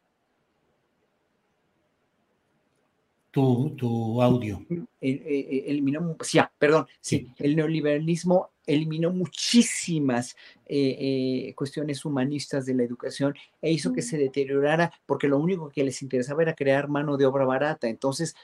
[3.35, 4.65] Tu, tu audio.
[5.01, 13.35] eliminó, sí, perdón, sí, el neoliberalismo eliminó muchísimas eh, eh, cuestiones humanistas de la educación
[13.61, 17.25] e hizo que se deteriorara porque lo único que les interesaba era crear mano de
[17.25, 17.89] obra barata.
[17.89, 18.37] Entonces,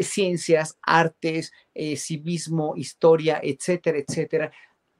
[0.00, 4.50] ciencias, artes, eh, civismo, historia, etcétera, etcétera,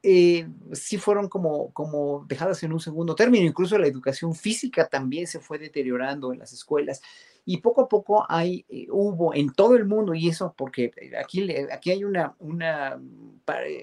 [0.04, 3.44] sí fueron como, como dejadas en un segundo término.
[3.44, 7.02] Incluso la educación física también se fue deteriorando en las escuelas.
[7.48, 11.48] Y poco a poco hay, eh, hubo en todo el mundo, y eso porque aquí,
[11.72, 13.00] aquí hay una, una,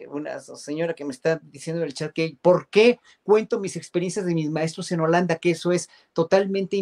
[0.09, 4.25] una señora que me está diciendo en el chat que, ¿por qué cuento mis experiencias
[4.25, 5.37] de mis maestros en Holanda?
[5.37, 6.77] Que eso es totalmente,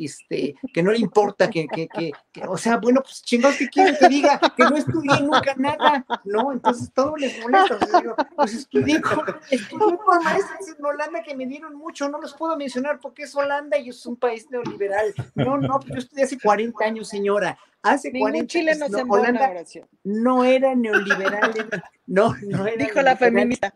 [0.00, 2.12] este, que no le importa, que, que, que,
[2.48, 6.52] o sea, bueno, pues chingón, que quiero que diga que no estudié nunca nada, ¿no?
[6.52, 7.78] Entonces todo les molesta.
[8.34, 12.56] pues estudié con, estudié con maestros en Holanda que me dieron mucho, no los puedo
[12.56, 15.14] mencionar porque es Holanda y es un país neoliberal.
[15.36, 17.58] No, no, yo estudié hace 40 años, señora.
[17.82, 19.06] Hace Ningún 40 chileno años.
[19.06, 19.88] no, Holanda oración.
[20.04, 23.74] no era neoliberal, era- no, no era Dijo la feminista.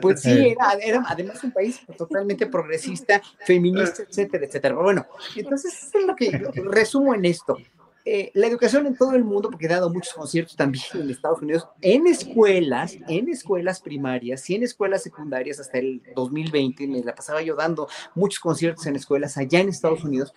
[0.00, 4.74] Pues sí, era, era además un país totalmente progresista, feminista, etcétera, etcétera.
[4.76, 5.04] Bueno,
[5.36, 6.30] entonces eso es lo que
[6.64, 7.58] resumo en esto.
[8.06, 11.40] Eh, la educación en todo el mundo, porque he dado muchos conciertos también en Estados
[11.42, 17.14] Unidos, en escuelas, en escuelas primarias y en escuelas secundarias hasta el 2020, me la
[17.14, 20.34] pasaba yo dando muchos conciertos en escuelas allá en Estados Unidos.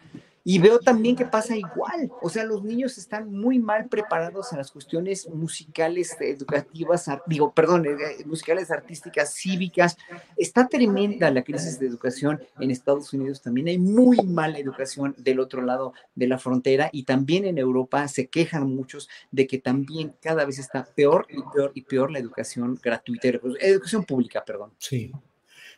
[0.50, 4.60] Y veo también que pasa igual, o sea, los niños están muy mal preparados en
[4.60, 9.98] las cuestiones musicales, educativas, ar- digo, perdón, eh, eh, musicales, artísticas, cívicas.
[10.38, 15.42] Está tremenda la crisis de educación en Estados Unidos, también hay muy mala educación del
[15.42, 20.14] otro lado de la frontera y también en Europa se quejan muchos de que también
[20.22, 23.28] cada vez está peor y peor y peor la educación gratuita,
[23.60, 24.72] educación pública, perdón.
[24.78, 25.12] Sí.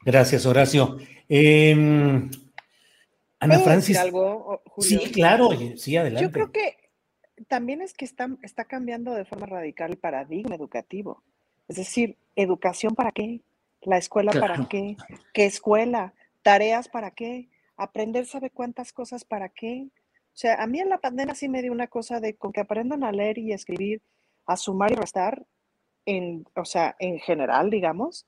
[0.05, 0.97] Gracias, Horacio.
[1.27, 2.29] Eh,
[3.39, 3.97] Ana ¿Puedo decir Francis.
[3.97, 4.99] algo, Julio?
[4.99, 6.23] Sí, claro, sí, adelante.
[6.23, 6.75] Yo creo que
[7.47, 11.23] también es que está, está cambiando de forma radical el paradigma educativo.
[11.67, 13.41] Es decir, educación para qué,
[13.82, 14.97] la escuela para qué,
[15.34, 19.88] qué escuela, tareas para qué, aprender sabe cuántas cosas para qué.
[20.34, 22.62] O sea, a mí en la pandemia sí me dio una cosa de con que
[22.62, 24.02] aprendan a leer y escribir,
[24.45, 25.45] a sumar y restar,
[26.06, 28.25] en, o sea, en general, digamos.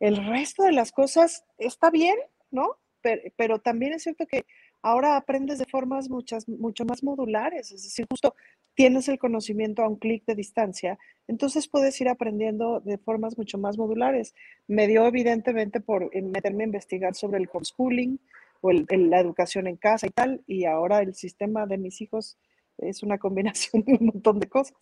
[0.00, 2.16] El resto de las cosas está bien,
[2.50, 2.76] ¿no?
[3.02, 4.44] Pero, pero también es cierto que
[4.82, 8.34] ahora aprendes de formas muchas, mucho más modulares, es decir, justo
[8.74, 13.58] tienes el conocimiento a un clic de distancia, entonces puedes ir aprendiendo de formas mucho
[13.58, 14.34] más modulares.
[14.68, 18.20] Me dio evidentemente por meterme a investigar sobre el homeschooling
[18.60, 22.00] o el- el- la educación en casa y tal, y ahora el sistema de mis
[22.00, 22.36] hijos
[22.78, 23.18] es una
[23.74, 24.76] combinación de un montón de cosas.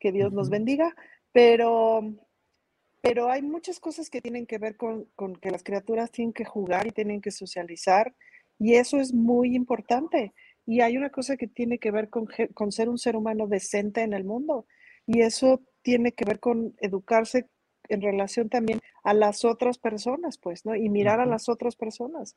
[0.00, 0.50] Que Dios Ujú.
[0.50, 0.94] bendiga,
[1.32, 2.02] pero
[3.00, 6.44] pero hay muchas cosas que tienen que ver con, con que las criaturas tienen que
[6.44, 8.14] jugar y tienen que socializar,
[8.58, 10.32] y eso es muy importante.
[10.66, 14.00] Y hay una cosa que tiene que ver con, con ser un ser humano decente
[14.02, 14.66] en el mundo,
[15.06, 17.48] y eso tiene que ver con educarse
[17.88, 20.74] en relación también a las otras personas, pues, ¿no?
[20.74, 22.36] Y mirar a las otras personas.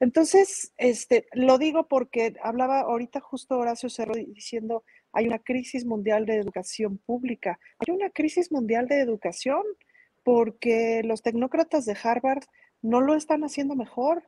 [0.00, 5.84] Entonces, este, lo digo porque hablaba ahorita justo Horacio Cerro di- diciendo, hay una crisis
[5.84, 7.58] mundial de educación pública.
[7.80, 9.62] Hay una crisis mundial de educación
[10.28, 12.44] porque los tecnócratas de Harvard
[12.82, 14.24] no lo están haciendo mejor,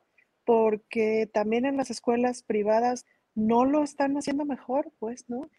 [0.46, 5.50] porque también en las escuelas privadas no lo están haciendo mejor, pues, ¿no?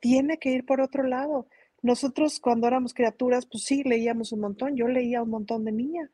[0.00, 1.48] Tiene que ir por otro lado.
[1.82, 6.10] Nosotros cuando éramos criaturas, pues sí, leíamos un montón, yo leía un montón de niña,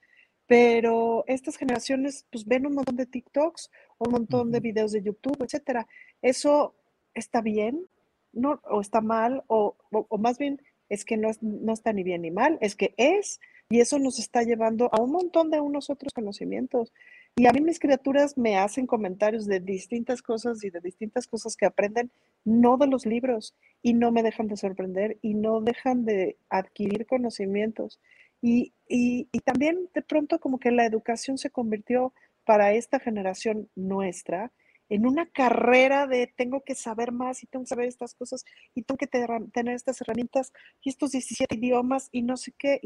[0.49, 5.41] pero estas generaciones pues ven un montón de TikToks, un montón de videos de YouTube,
[5.45, 5.87] etcétera.
[6.23, 6.75] ¿Eso
[7.15, 7.87] está bien?
[8.33, 8.61] ¿No?
[8.69, 9.45] ¿O está mal?
[9.47, 12.77] O, o- o más bien es que no, no está ni bien ni mal, es
[12.77, 16.93] que es, y eso nos está llevando a un montón de unos otros conocimientos.
[17.37, 21.57] Y a mí mis criaturas me hacen comentarios de distintas cosas y de distintas cosas
[21.57, 22.11] que aprenden,
[22.45, 27.07] no de los libros, y no me dejan de sorprender y no dejan de adquirir
[27.07, 28.01] conocimientos.
[28.41, 32.13] Y, y, también de pronto como que la educación se convirtió
[32.45, 34.53] para esta generación nuestra
[34.89, 38.83] en una carrera de tengo que saber más y tengo que saber estas cosas y
[38.83, 40.53] tengo que tener estas herramientas
[40.83, 42.81] y estos 17 idiomas y no sé qué.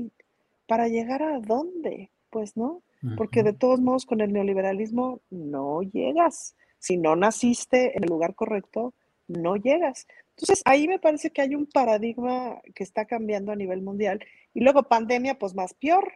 [0.70, 2.80] Para llegar a dónde, pues, ¿no?
[3.16, 6.54] Porque de todos modos con el neoliberalismo no llegas.
[6.78, 8.94] Si no naciste en el lugar correcto,
[9.26, 10.06] no llegas.
[10.36, 14.24] Entonces ahí me parece que hay un paradigma que está cambiando a nivel mundial.
[14.54, 16.12] Y luego pandemia, pues más peor,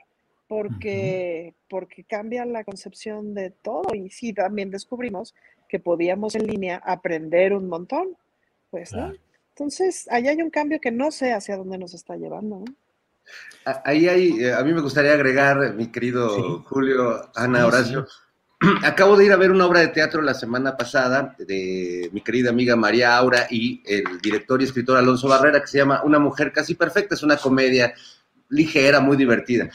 [0.47, 3.93] porque, porque cambia la concepción de todo.
[3.93, 5.35] Y sí, también descubrimos
[5.69, 8.17] que podíamos en línea aprender un montón,
[8.71, 9.15] pues, ¿no?
[9.49, 12.61] Entonces, ahí hay un cambio que no sé hacia dónde nos está llevando.
[12.61, 12.65] ¿no?
[13.85, 16.43] Ahí hay, eh, a mí me gustaría agregar, mi querido Sí.
[16.67, 18.07] Julio, Ana, Sí, Horacio.
[18.85, 22.51] Acabo de ir a ver una obra de teatro la semana pasada de mi querida
[22.51, 26.53] amiga María Aura y el director y escritor Alonso Barrera, que se llama Una mujer
[26.53, 27.15] casi perfecta.
[27.15, 27.95] Es una comedia
[28.51, 29.71] ligera, muy divertida.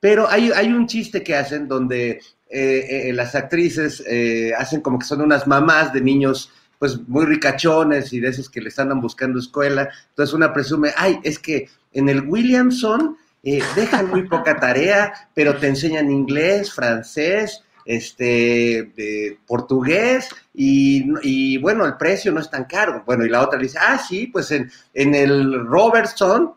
[0.00, 4.98] Pero hay, hay un chiste que hacen donde eh, eh, las actrices eh, hacen como
[4.98, 9.00] que son unas mamás de niños pues muy ricachones y de esos que les andan
[9.00, 9.88] buscando escuela.
[10.10, 15.56] Entonces una presume, ay, es que en el Williamson eh, dejan muy poca tarea, pero
[15.56, 23.02] te enseñan inglés, francés, este, portugués y, bueno, el precio no es tan caro.
[23.04, 26.54] Bueno, y la otra dice, ah, sí, pues en, en el Robertson,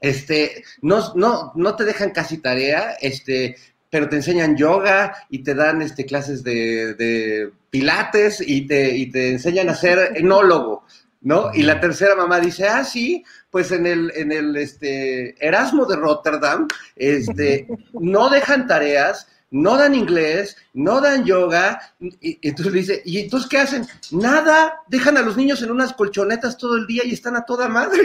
[0.00, 3.56] este, no, no, no te dejan casi tarea, este,
[3.96, 9.10] pero te enseñan yoga y te dan este, clases de, de pilates y te, y
[9.10, 10.84] te enseñan a ser enólogo.
[11.22, 11.50] ¿no?
[11.54, 15.96] Y la tercera mamá dice, ah, sí, pues en el, en el este, Erasmo de
[15.96, 23.02] Rotterdam, este, no dejan tareas, no dan inglés, no dan yoga, y, entonces le dice,
[23.02, 23.86] ¿y entonces qué hacen?
[24.10, 27.66] Nada, dejan a los niños en unas colchonetas todo el día y están a toda
[27.66, 28.02] madre.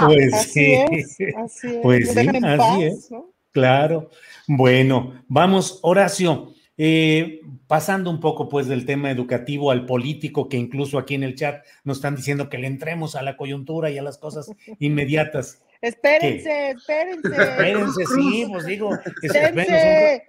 [0.00, 0.76] Pues sí,
[1.82, 3.10] pues sí, así es.
[3.52, 4.10] Claro.
[4.46, 6.54] Bueno, vamos, Horacio.
[6.76, 11.36] Eh, pasando un poco pues del tema educativo al político, que incluso aquí en el
[11.36, 15.62] chat nos están diciendo que le entremos a la coyuntura y a las cosas inmediatas.
[15.80, 17.28] Espérense, espérense.
[17.28, 18.90] Espérense, sí, pues digo,
[19.22, 20.22] espérense.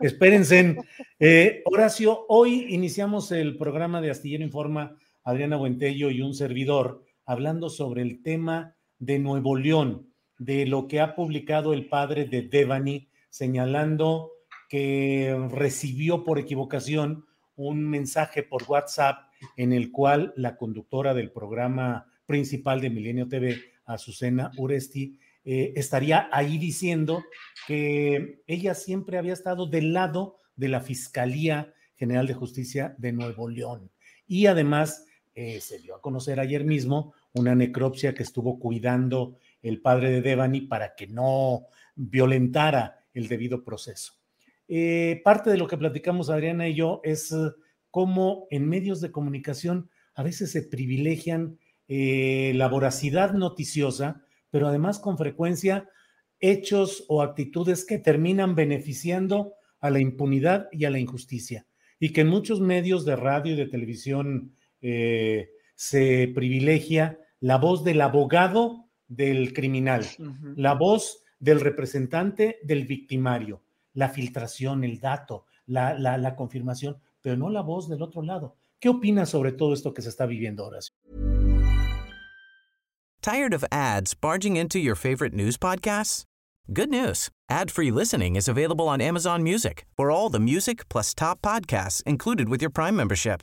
[0.00, 0.76] espérense.
[1.18, 7.70] Eh, Horacio, hoy iniciamos el programa de Astillero Informa, Adriana Buentello y un servidor, hablando
[7.70, 13.08] sobre el tema de Nuevo León, de lo que ha publicado el padre de Devani,
[13.30, 14.32] señalando
[14.68, 22.06] que recibió por equivocación un mensaje por WhatsApp en el cual la conductora del programa
[22.26, 27.24] principal de Milenio TV, Azucena Uresti, eh, estaría ahí diciendo
[27.66, 33.48] que ella siempre había estado del lado de la Fiscalía General de Justicia de Nuevo
[33.48, 33.90] León.
[34.26, 35.04] Y además
[35.34, 40.22] eh, se dio a conocer ayer mismo una necropsia que estuvo cuidando el padre de
[40.22, 44.14] Devani para que no violentara el debido proceso.
[44.68, 47.50] Eh, parte de lo que platicamos Adriana y yo es eh,
[47.90, 54.98] cómo en medios de comunicación a veces se privilegian eh, la voracidad noticiosa, pero además
[54.98, 55.88] con frecuencia
[56.40, 61.66] hechos o actitudes que terminan beneficiando a la impunidad y a la injusticia.
[62.00, 68.00] Y que en muchos medios de radio y de televisión se privilegia la voz del
[68.00, 70.04] abogado del criminal,
[70.56, 73.62] la voz del representante del victimario
[73.94, 78.56] la filtración, el dato, la, la, la confirmación, pero no la voz del otro lado.
[78.78, 80.78] ¿Qué opinas sobre todo esto que se está viviendo ahora?
[83.20, 86.24] Tired of ads barging into your favorite news podcasts?
[86.72, 87.28] Good news.
[87.48, 89.84] Ad-free listening is available on Amazon Music.
[89.96, 93.42] For all the music plus top podcasts included with your Prime membership.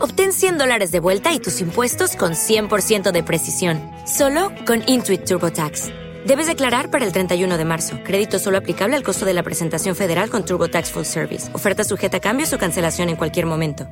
[0.00, 3.80] Obtén 100 dólares de vuelta y tus impuestos con 100% de precisión.
[4.06, 5.90] Solo con Intuit TurboTax.
[6.24, 7.98] Debes declarar para el 31 de marzo.
[8.04, 11.54] Crédito solo aplicable al costo de la presentación federal con Turbo Tax Full Service.
[11.54, 13.88] Oferta sujeta a cambios o cancelación en cualquier momento.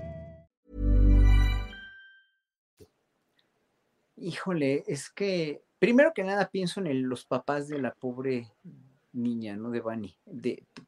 [4.17, 8.53] Híjole, es que primero que nada pienso en los papás de la pobre
[9.13, 9.71] niña, ¿no?
[9.71, 10.17] De Bani.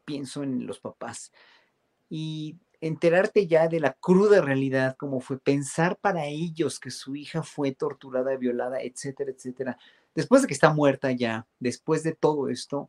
[0.05, 1.33] Pienso en los papás.
[2.09, 7.43] Y enterarte ya de la cruda realidad, como fue pensar para ellos que su hija
[7.43, 9.79] fue torturada, violada, etcétera, etcétera
[10.19, 12.89] después de que está muerta ya, después de todo esto,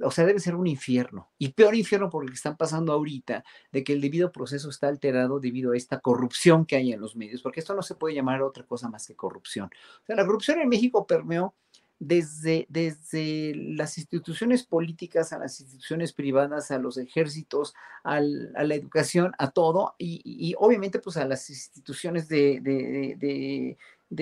[0.00, 1.30] o sea, debe ser un infierno.
[1.38, 3.42] Y peor infierno por lo que están pasando ahorita,
[3.72, 7.16] de que el debido proceso está alterado debido a esta corrupción que hay en los
[7.16, 9.70] medios, porque esto no se puede llamar otra cosa más que corrupción.
[10.02, 11.54] O sea, la corrupción en México permeó
[11.98, 19.32] desde, desde las instituciones políticas a las instituciones privadas, a los ejércitos, a la educación,
[19.38, 23.76] a todo, y, obviamente pues a las instituciones de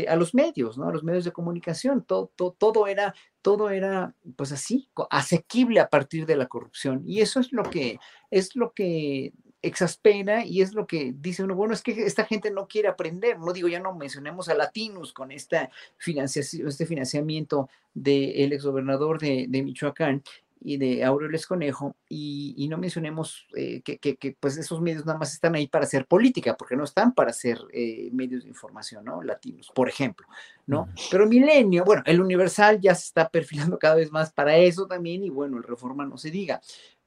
[0.08, 0.88] a los medios, ¿no?
[0.88, 2.04] A los medios de comunicación.
[2.04, 7.02] Todo, todo, era, todo era, pues así, asequible a partir de la corrupción.
[7.06, 7.98] Y eso es lo que,
[8.30, 9.32] es lo que
[9.66, 13.38] exaspera y es lo que dice uno, bueno, es que esta gente no quiere aprender,
[13.38, 19.46] no digo, ya no mencionemos a Latinos con esta financiación, este financiamiento del exgobernador de,
[19.48, 20.22] de Michoacán,
[20.64, 25.54] y de Aureoles Conejo, y, no mencionemos eh, que, pues esos medios nada más están
[25.54, 29.22] ahí para hacer política, porque no están para ser eh, medios de información, ¿no?
[29.22, 30.26] Latinos, por ejemplo,
[30.66, 30.88] ¿no?
[31.10, 35.22] Pero Milenio, bueno, el Universal ya se está perfilando cada vez más para eso también,
[35.22, 36.62] y bueno, el Reforma no se diga.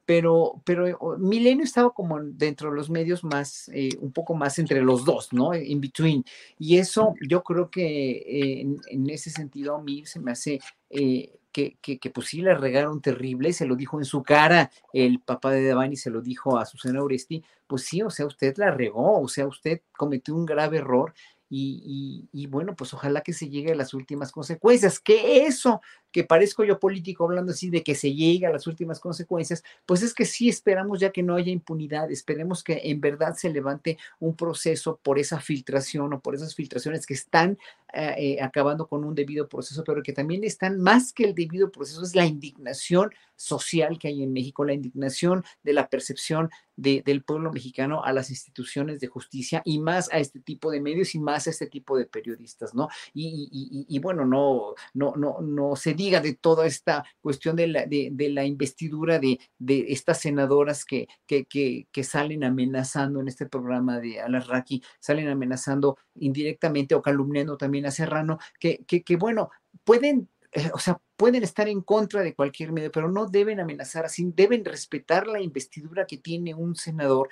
[0.08, 4.80] Pero, pero Milenio estaba como dentro de los medios más, eh, un poco más entre
[4.80, 5.54] los dos, ¿no?
[5.54, 6.24] In between.
[6.58, 11.76] Y eso yo creo que en, en, ese sentido a mí se me hace que,
[11.82, 15.50] que, que, pues sí la regaron terrible, se lo dijo en su cara el papá
[15.50, 19.20] de Devani, se lo dijo a Susana Oresti, pues sí, o sea, usted la regó,
[19.20, 21.12] o sea, usted cometió un grave error
[21.50, 25.00] y, bueno, pues ojalá que se llegue a las últimas consecuencias.
[25.00, 25.80] Que eso,
[26.12, 30.02] que parezco yo político hablando así de que se llegue a las últimas consecuencias, pues
[30.02, 33.98] es que sí esperamos ya que no haya impunidad, esperemos que en verdad se levante
[34.18, 37.58] un proceso por esa filtración o por esas filtraciones que están
[37.94, 41.72] eh, eh, acabando con un debido proceso, pero que también están más que el debido
[41.72, 47.24] proceso, es la indignación social que hay en México, la indignación de la percepción del
[47.24, 51.18] pueblo mexicano a las instituciones de justicia y más a este tipo de medios y
[51.18, 52.88] más a este tipo de periodistas, ¿no?
[53.14, 58.30] Y, bueno, no, no, no, no se diga de toda esta cuestión de la, de,
[58.30, 64.20] la investidura de, de, estas senadoras que, que, que, salen amenazando en este programa de
[64.20, 69.50] Alarraqui, salen amenazando indirectamente o calumniando también a Serrano, que, que bueno,
[69.84, 74.06] pueden eh, o sea, pueden estar en contra de cualquier medio, pero no deben amenazar
[74.06, 77.28] así, deben respetar la investidura que tiene un senador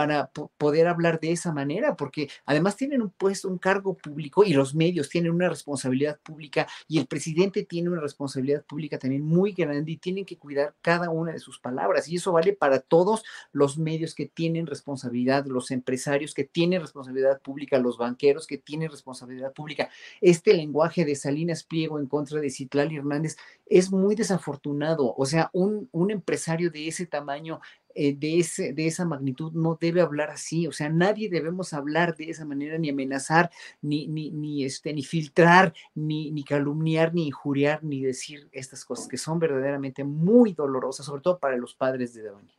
[0.00, 4.54] para poder hablar de esa manera, porque además tienen un puesto, un cargo público y
[4.54, 9.52] los medios tienen una responsabilidad pública y el presidente tiene una responsabilidad pública también muy
[9.52, 12.08] grande y tienen que cuidar cada una de sus palabras.
[12.08, 17.42] Y eso vale para todos los medios que tienen responsabilidad, los empresarios que tienen responsabilidad
[17.42, 19.90] pública, los banqueros que tienen responsabilidad pública.
[20.22, 23.36] Este lenguaje de Salinas Pliego en contra de Citlali Hernández
[23.66, 25.14] es muy desafortunado.
[25.14, 27.60] O sea, un empresario de ese tamaño
[27.94, 32.16] eh, de, ese, de esa magnitud no debe hablar así, o sea, nadie debemos hablar
[32.16, 33.50] de esa manera, ni amenazar,
[33.82, 39.08] ni, ni, ni, este, ni filtrar, ni, ni calumniar, ni injuriar, ni decir estas cosas
[39.08, 42.52] que son verdaderamente muy dolorosas, sobre todo para los padres de Devani.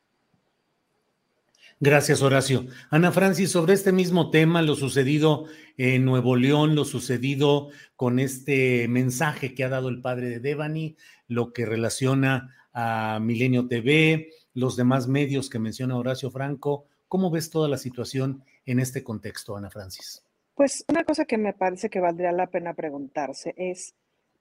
[1.84, 2.67] Gracias, Horacio.
[2.91, 5.45] Ana Francis, sobre este mismo tema, lo sucedido
[5.77, 10.95] en Nuevo León, lo sucedido con este mensaje que ha dado el padre de Devani,
[11.27, 16.86] lo que relaciona a Milenio TV, los demás medios que menciona Horacio Franco.
[17.08, 20.26] ¿Cómo ves toda la situación en este contexto, Ana Francis?
[20.56, 23.95] Pues una cosa que me parece que valdría la pena preguntarse es,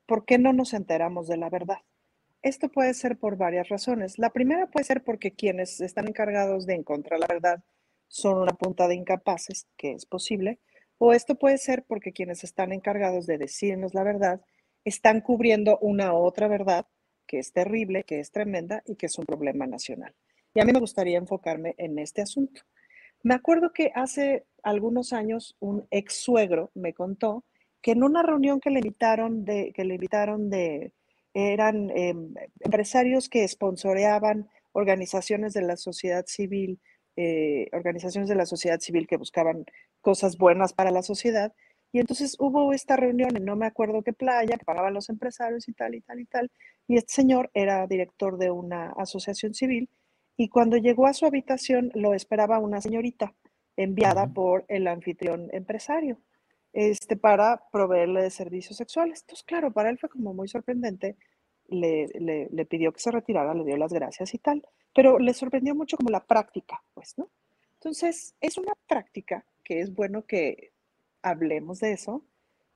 [0.07, 1.79] ¿por qué no nos enteramos de la verdad?
[2.43, 4.19] Esto puede ser por varias razones.
[4.19, 7.63] La primera puede ser porque quienes están encargados de encontrar la verdad
[8.09, 10.59] son una punta de incapaces, que es posible,
[10.99, 14.41] o esto puede ser porque quienes están encargados de decirnos la verdad
[14.85, 16.87] están cubriendo una otra verdad
[17.31, 20.13] que es terrible, que es tremenda y que es un problema nacional.
[20.53, 22.63] Y a mí me gustaría enfocarme en este asunto.
[23.23, 27.45] Me acuerdo que hace algunos años un ex suegro me contó
[27.83, 30.93] que en una reunión que le invitaron de, que le invitaron de,
[31.33, 36.81] eran em, empresarios que sponsoreaban organizaciones de la sociedad civil,
[37.15, 39.67] eh, organizaciones de la sociedad civil que buscaban
[40.01, 41.53] cosas buenas para la sociedad,
[41.93, 45.69] y entonces hubo esta reunión en no me acuerdo qué playa, que pagaban los empresarios
[45.69, 46.51] y tal y tal y tal.
[46.87, 49.89] Y este señor era director de una asociación civil
[50.37, 53.35] y cuando llegó a su habitación lo esperaba una señorita
[53.77, 56.19] enviada por el anfitrión empresario
[56.73, 59.23] este, para proveerle de servicios sexuales.
[59.23, 61.17] Entonces, claro, para él fue como muy sorprendente.
[61.69, 65.33] Le, le, le pidió que se retirara, le dio las gracias y tal, pero le
[65.35, 67.31] sorprendió mucho como la práctica, pues, ¿no?
[67.75, 70.73] Entonces, es una práctica que es bueno que
[71.23, 72.25] hablemos de eso,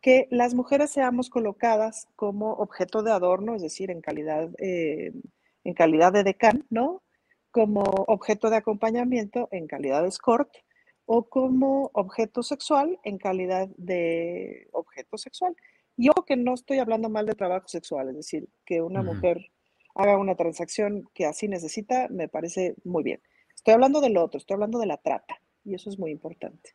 [0.01, 5.13] que las mujeres seamos colocadas como objeto de adorno, es decir, en calidad, eh,
[5.65, 7.03] en calidad de decán, ¿no?
[7.51, 10.51] Como objeto de acompañamiento en calidad de escort
[11.07, 15.57] o como objeto sexual en calidad de objeto sexual.
[15.97, 19.47] Y ojo que no estoy hablando mal de trabajo sexual, es decir, que una mujer
[19.95, 23.21] haga una transacción que así necesita, me parece muy bien.
[23.55, 26.75] Estoy hablando de lo otro, estoy hablando de la trata, y eso es muy importante.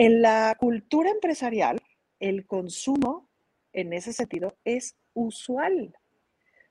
[0.00, 1.78] En la cultura empresarial,
[2.20, 3.28] el consumo
[3.74, 5.94] en ese sentido es usual.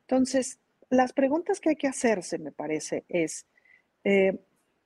[0.01, 0.57] Entonces,
[0.89, 3.45] las preguntas que hay que hacerse, me parece, es,
[4.03, 4.39] eh,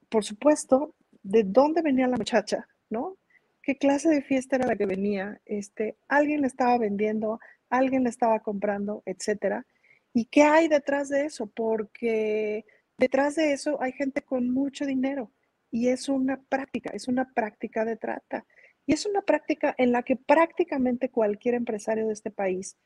[0.09, 2.67] por supuesto, ¿de dónde venía la muchacha?
[2.89, 3.15] ¿No?
[3.61, 5.39] ¿Qué clase de fiesta era la que venía?
[5.45, 7.39] Este, ¿Alguien le estaba vendiendo?
[7.69, 9.03] ¿Alguien le estaba comprando?
[9.05, 9.65] Etcétera.
[10.13, 11.47] ¿Y qué hay detrás de eso?
[11.47, 12.65] Porque
[12.97, 15.31] detrás de eso hay gente con mucho dinero
[15.73, 18.45] y es una práctica, es una práctica de trata.
[18.85, 22.77] Y es una práctica en la que prácticamente cualquier empresario de este país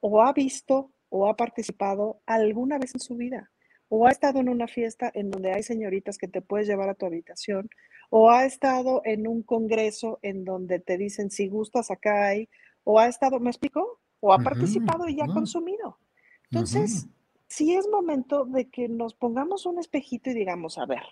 [0.00, 3.50] o ha visto o ha participado alguna vez en su vida,
[3.88, 6.94] o ha estado en una fiesta en donde hay señoritas que te puedes llevar a
[6.94, 7.68] tu habitación,
[8.08, 12.48] o ha estado en un congreso en donde te dicen si gustas acá hay,
[12.84, 14.00] o ha estado, ¿me explico?
[14.20, 15.98] O ha participado y ha consumido.
[16.44, 17.06] Entonces,
[17.48, 21.02] sí es momento de que nos pongamos un espejito y digamos, a ver,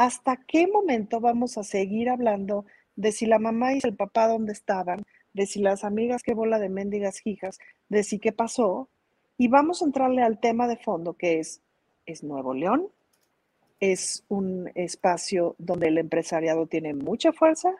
[0.00, 2.64] ¿hasta qué momento vamos a seguir hablando
[2.96, 5.02] de si la mamá y el papá dónde estaban,
[5.34, 7.58] de si las amigas qué bola de mendigas hijas,
[7.90, 8.88] de si qué pasó?
[9.36, 11.60] Y vamos a entrarle al tema de fondo que es,
[12.06, 12.88] es Nuevo León,
[13.78, 17.74] es un espacio donde el empresariado tiene mucha fuerza.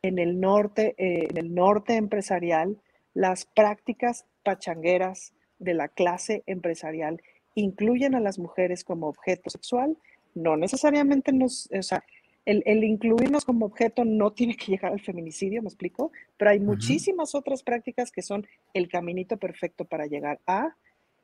[0.00, 2.80] En el norte, eh, en el norte empresarial,
[3.14, 7.20] las prácticas pachangueras de la clase empresarial
[7.56, 9.96] incluyen a las mujeres como objeto sexual.
[10.34, 12.04] No necesariamente nos, o sea,
[12.44, 16.60] el, el, incluirnos como objeto no tiene que llegar al feminicidio, me explico, pero hay
[16.60, 20.76] muchísimas otras prácticas que son el caminito perfecto para llegar a.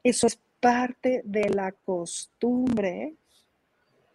[0.03, 3.17] Eso es parte de la costumbre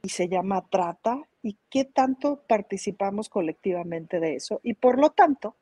[0.01, 5.55] y se llama trata y qué tanto participamos colectivamente de eso y por lo tanto,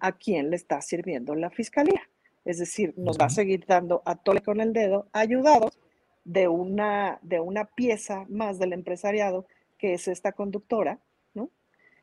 [0.00, 2.02] a quién le está sirviendo la fiscalía.
[2.44, 5.78] Es decir, nos va a seguir dando a tole con el dedo, ayudados
[6.24, 9.46] de una, de una pieza más del empresariado,
[9.78, 10.98] que es esta conductora,
[11.34, 11.50] ¿no?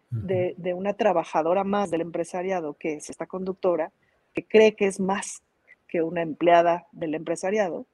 [0.09, 3.91] de, de una trabajadora más del empresariado, que es esta conductora,
[4.33, 5.41] que cree que es más
[5.87, 7.85] que una empleada del empresariado,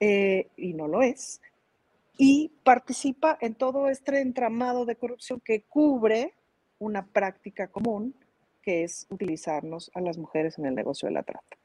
[0.00, 1.40] eh, y no lo es,
[2.16, 6.34] y participa en todo este entramado de corrupción que cubre
[6.78, 8.14] una práctica común,
[8.62, 11.56] que es utilizarnos a las mujeres en el negocio de la trata.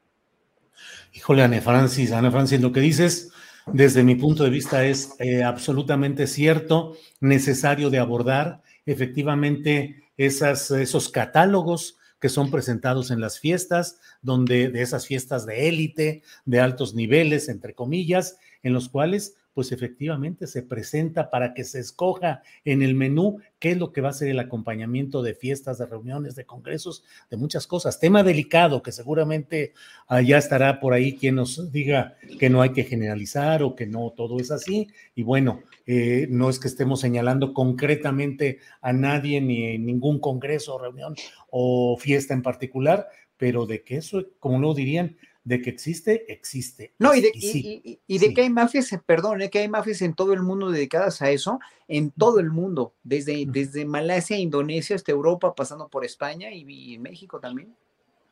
[1.12, 3.32] Híjole, Ana Francis, Ana Francis, lo que dices
[3.72, 11.98] desde mi punto de vista es eh, absolutamente cierto, necesario de abordar efectivamente esos catálogos
[12.20, 17.48] que son presentados en las fiestas, donde de esas fiestas de élite, de altos niveles,
[17.48, 22.94] entre comillas, en los cuales pues efectivamente se presenta para que se escoja en el
[22.94, 26.44] menú qué es lo que va a ser el acompañamiento de fiestas, de reuniones, de
[26.44, 28.00] congresos, de muchas cosas.
[28.00, 29.72] Tema delicado que seguramente
[30.24, 34.12] ya estará por ahí quien nos diga que no hay que generalizar o que no
[34.16, 34.88] todo es así.
[35.14, 40.78] Y bueno, eh, no es que estemos señalando concretamente a nadie ni en ningún congreso,
[40.78, 41.14] reunión
[41.50, 46.94] o fiesta en particular, pero de que eso, como lo dirían, de que existe, existe.
[46.98, 49.50] No, y de, y, de que hay mafias, perdón, ¿eh?
[49.50, 53.44] que hay mafias en todo el mundo dedicadas a eso, en todo el mundo, desde,
[53.46, 57.74] desde Malasia, Indonesia hasta Europa, pasando por España y, México también.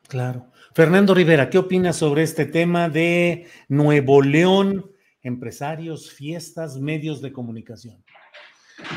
[0.07, 0.47] Claro.
[0.73, 4.91] Fernando Rivera, ¿qué opinas sobre este tema de Nuevo León,
[5.21, 8.03] empresarios, fiestas, medios de comunicación?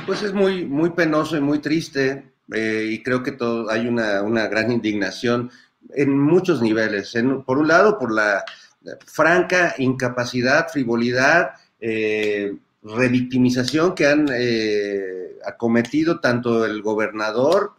[0.07, 4.23] Pues es muy, muy penoso y muy triste, eh, y creo que todo, hay una,
[4.23, 5.51] una gran indignación
[5.95, 7.15] en muchos niveles.
[7.45, 8.45] por un lado, por la
[9.07, 17.73] franca incapacidad, frivolidad, eh, revictimización que han eh, acometido tanto el gobernador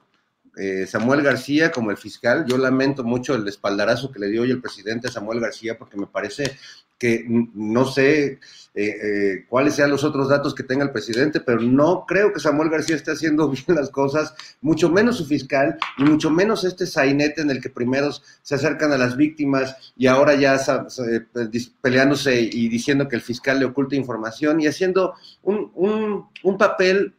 [0.58, 2.46] eh, Samuel García como el fiscal.
[2.48, 6.08] Yo lamento mucho el espaldarazo que le dio hoy el presidente Samuel García porque me
[6.08, 6.58] parece
[6.98, 8.40] que no sé eh,
[8.76, 12.70] eh, cuáles sean los otros datos que tenga el presidente, pero no creo que Samuel
[12.70, 17.42] García esté haciendo bien las cosas, mucho menos su fiscal y mucho menos este sainete
[17.42, 20.58] en el que primero se acercan a las víctimas y ahora ya
[21.82, 27.14] peleándose y diciendo que el fiscal le oculta información y haciendo un, un, un papel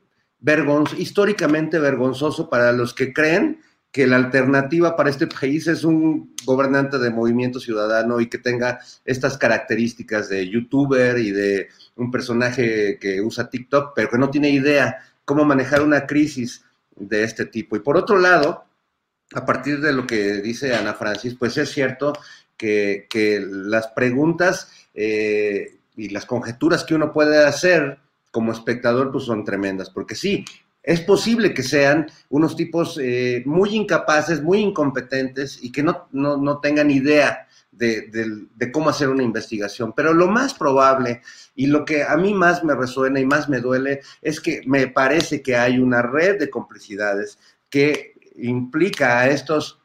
[0.97, 3.61] históricamente vergonzoso para los que creen
[3.91, 8.81] que la alternativa para este país es un gobernante de movimiento ciudadano y que tenga
[9.05, 14.51] estas características de youtuber y de un personaje que usa TikTok, pero que no tiene
[14.51, 16.65] idea cómo manejar una crisis
[16.97, 17.77] de este tipo.
[17.77, 18.65] Y por otro lado,
[19.35, 22.13] a partir de lo que dice Ana Francis, pues es cierto
[22.57, 23.07] que,
[23.49, 27.99] las preguntas eh, y las conjeturas que uno puede hacer
[28.31, 30.45] como espectador, pues son tremendas, porque sí,
[30.83, 36.61] es posible que sean unos tipos eh, muy incapaces, muy incompetentes y que no, no,
[36.61, 38.09] tengan idea de,
[38.57, 39.93] de, cómo hacer una investigación.
[39.95, 41.21] Pero lo más probable
[41.55, 44.87] y lo que a mí más me resuena y más me duele es que me
[44.87, 49.81] parece que hay una red de complicidades que implica a estos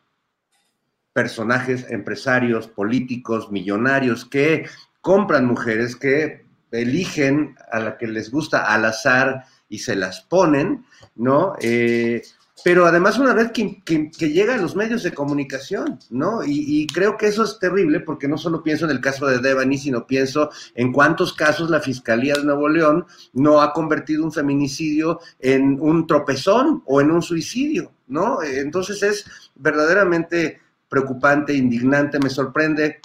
[1.12, 4.68] personajes, empresarios, políticos, millonarios que
[5.02, 10.86] compran mujeres, que eligen a la que les gusta al azar y se las ponen,
[11.16, 11.56] ¿no?
[11.60, 12.22] Eh,
[12.64, 16.42] pero además una red que, llega a los medios de comunicación, ¿no?
[16.46, 19.78] Y, creo que eso es terrible porque no solo pienso en el caso de Devani,
[19.78, 25.20] sino pienso en cuántos casos la Fiscalía de Nuevo León no ha convertido un feminicidio
[25.40, 28.42] en un tropezón o en un suicidio, ¿no?
[28.42, 33.02] Entonces es verdaderamente preocupante, indignante, me sorprende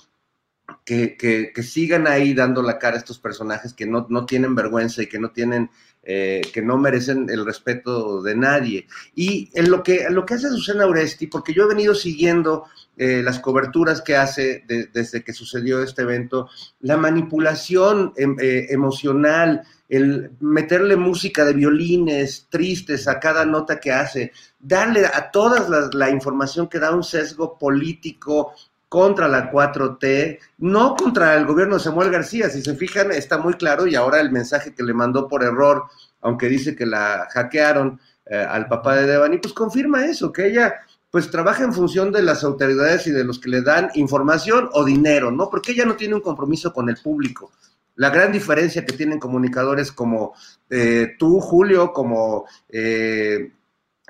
[0.85, 5.07] que, sigan ahí dando la cara a estos personajes que no, no tienen vergüenza y
[5.07, 5.71] que no tienen
[6.11, 8.87] eh, que no merecen el respeto de nadie.
[9.15, 12.65] Y en lo que, lo que hace Susana Oresti, porque yo he venido siguiendo
[12.97, 16.49] eh, las coberturas que hace desde que sucedió este evento,
[16.81, 23.93] la manipulación em, eh, emocional, el meterle música de violines tristes a cada nota que
[23.93, 28.55] hace, darle a todas la información que da un sesgo político
[28.89, 32.49] contra la 4T, no contra el gobierno de Samuel García.
[32.49, 35.85] Si se fijan, está muy claro y ahora el mensaje que le mandó por error,
[36.21, 40.75] aunque dice que la hackearon eh, al papá de Devani, pues confirma eso, que ella
[41.11, 44.85] pues trabaja en función de las autoridades y de los que le dan información o
[44.85, 45.49] dinero, ¿no?
[45.49, 47.51] Porque ella no tiene un compromiso con el público.
[47.95, 50.35] La gran diferencia que tienen comunicadores como
[50.69, 53.53] eh, tú, Julio, como eh,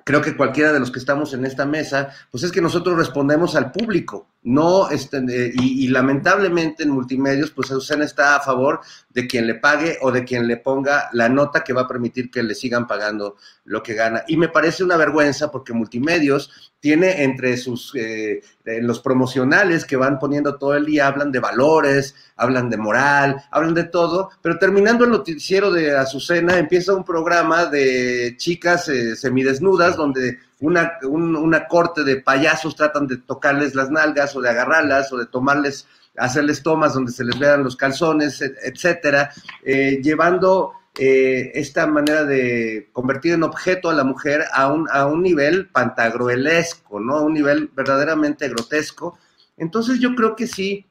[0.09, 3.55] creo que cualquiera de los que estamos en esta mesa, pues es que nosotros respondemos
[3.55, 8.81] al público, no, este, eh, y, lamentablemente en multimedios, pues Azucena está a favor
[9.11, 12.31] de quien le pague o de quien le ponga la nota que va a permitir
[12.31, 13.37] que le sigan pagando
[13.67, 14.25] lo que gana.
[14.27, 18.41] Y me parece una vergüenza porque multimedios tiene entre sus, eh,
[18.83, 23.75] los promocionales que van poniendo todo el día, hablan de valores, hablan de moral, hablan
[23.75, 29.97] de todo, pero terminando el noticiero de Azucena empieza un programa de chicas eh, semidesnudas
[29.97, 35.19] donde una, una corte de payasos tratan de tocarles las nalgas o de agarrarlas o
[35.19, 39.31] de tomarles, hacerles tomas donde se les vean los calzones, etcétera,
[39.65, 45.07] eh, llevando eh, esta manera de convertir en objeto a la mujer a un, a
[45.07, 47.17] un nivel pantagruelesco, ¿no?
[47.17, 49.19] A un nivel verdaderamente grotesco.
[49.57, 50.87] Entonces yo creo que sí,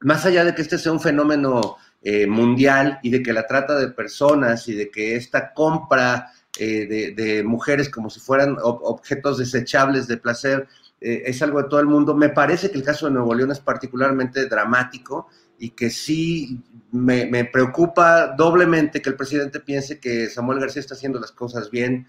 [0.00, 3.76] más allá de que este sea un fenómeno eh, mundial y de que la trata
[3.76, 10.06] de personas y de que esta compra eh, de, mujeres como si fueran objetos desechables
[10.06, 10.68] de placer,
[11.00, 12.14] eh, es algo de todo el mundo.
[12.14, 15.28] Me parece que el caso de Nuevo León es particularmente dramático
[15.58, 20.94] y que sí me, me, preocupa doblemente que el presidente piense que Samuel García está
[20.94, 22.06] haciendo las cosas bien,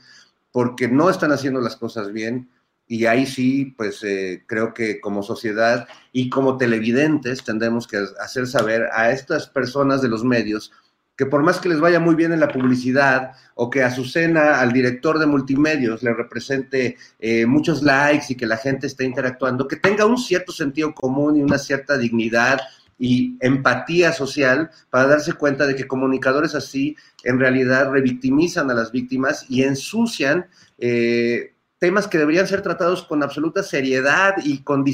[0.51, 2.49] porque no están haciendo las cosas bien.
[2.87, 8.47] Y ahí sí, pues eh, creo que como sociedad y como televidentes tendremos que hacer
[8.47, 10.71] saber a estas personas de los medios
[11.19, 14.71] que por más que les vaya muy bien en la publicidad o que Azucena, al
[14.71, 19.75] director de multimedios, le represente eh, muchos likes y que la gente esté interactuando, que
[19.75, 22.61] tenga un cierto sentido común y una cierta dignidad
[22.99, 28.91] y empatía social para darse cuenta de que comunicadores así en realidad revictimizan a las
[28.91, 30.47] víctimas y ensucian
[30.77, 34.85] eh, temas que deberían ser tratados con absoluta seriedad y con,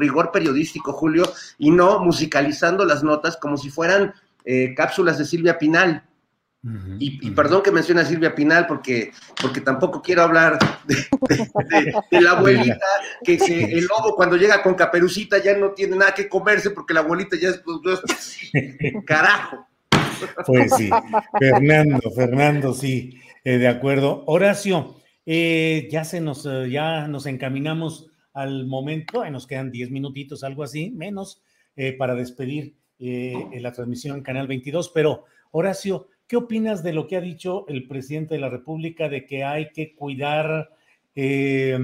[0.00, 1.24] rigor periodístico, Julio,
[1.58, 6.04] y no musicalizando las notas como si fueran eh, cápsulas de Silvia Pinal.
[6.98, 9.10] Y, perdón que mencione a Silvia Pinal porque,
[9.40, 12.86] porque tampoco quiero hablar de, la abuelita,
[13.24, 17.00] que el lobo cuando llega con caperucita ya no tiene nada que comerse porque la
[17.00, 17.62] abuelita ya es...
[17.64, 18.00] Pues,
[19.06, 19.66] carajo.
[20.46, 20.88] Pues sí,
[21.38, 24.22] Fernando, Fernando, sí, eh, de acuerdo.
[24.26, 24.96] Horacio,
[25.26, 30.90] eh, ya se nos, ya nos encaminamos al momento, nos quedan 10 minutitos, algo así,
[30.92, 31.42] menos,
[31.98, 34.90] para despedir eh, la transmisión en Canal 22.
[34.94, 39.26] Pero, Horacio, ¿qué opinas de lo que ha dicho el presidente de la República de
[39.26, 40.70] que hay que cuidar
[41.14, 41.78] eh,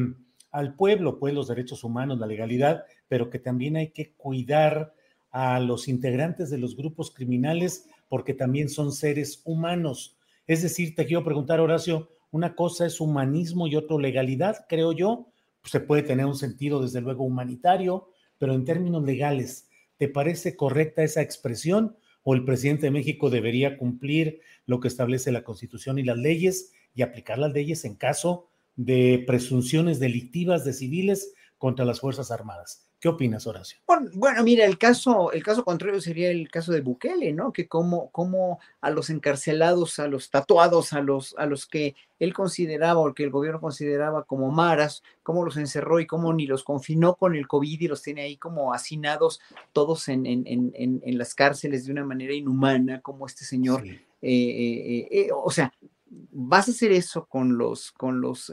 [0.51, 4.94] al pueblo, pues los derechos humanos, la legalidad, pero que también hay que cuidar
[5.30, 10.16] a los integrantes de los grupos criminales porque también son seres humanos?
[10.46, 15.26] Es decir, te quiero preguntar, Horacio, una cosa es humanismo y otra legalidad, creo yo.
[15.64, 19.68] se puede tener un sentido, desde luego, humanitario, pero en términos legales,
[19.99, 21.96] ¿Te parece correcta esa expresión
[22.31, 26.72] o el presidente de México debería cumplir lo que establece la Constitución y las leyes
[26.95, 32.88] y aplicar las leyes en caso de presunciones delictivas de civiles contra las Fuerzas Armadas?
[33.01, 33.78] ¿Qué opinas, Horacio?
[34.14, 37.53] Bueno, mira, el caso, el caso contrario sería el caso de Bukele, ¿no?
[37.53, 42.34] Que como, como a los encarcelados, a los tatuados, a los, a los que él
[42.34, 46.64] consideraba o que el gobierno consideraba como maras, cómo los encerró y cómo ni los
[46.64, 49.40] confinó con el COVID y los tiene ahí como hacinados
[49.72, 53.86] todos en, en, en, en las cárceles de una manera inhumana, como este señor.
[53.86, 55.72] Eh, eh, eh, o sea,
[56.11, 58.53] vas a hacer eso con los, con los,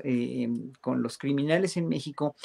[0.81, 2.35] con los criminales en México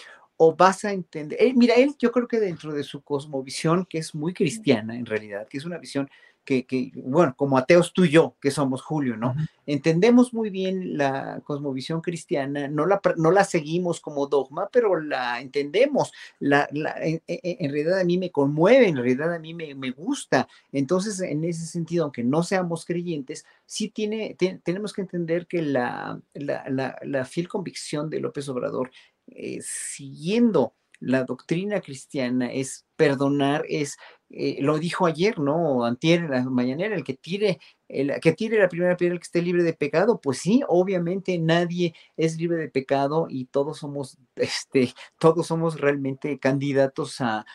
[0.43, 3.99] o vas a entender, eh, mira, él yo creo que dentro de su cosmovisión, que
[3.99, 6.09] es muy cristiana en realidad, que es una visión
[6.47, 9.35] que, que bueno, como ateos tú y yo, que somos Julio, ¿no?
[9.67, 15.43] Entendemos muy bien la cosmovisión cristiana, no la, no la seguimos como dogma, pero la
[15.43, 19.75] entendemos, la, la en, en, realidad a mí me conmueve, en realidad a mí me,
[19.75, 20.49] me gusta.
[20.73, 26.19] Entonces, en ese sentido, aunque no seamos creyentes, sí tiene, tenemos que entender que la,
[26.33, 28.91] la, la fiel convicción de López Obrador
[29.31, 33.97] eh, siguiendo la doctrina cristiana es perdonar, es,
[34.29, 35.85] eh, lo dijo ayer, ¿no?
[35.85, 37.59] Antier la mañanera, el que tire,
[37.89, 41.39] el que tire la primera piedra, el que esté libre de pecado, pues sí, obviamente
[41.39, 47.47] nadie es libre de pecado y todos somos, este, todos somos realmente candidatos a,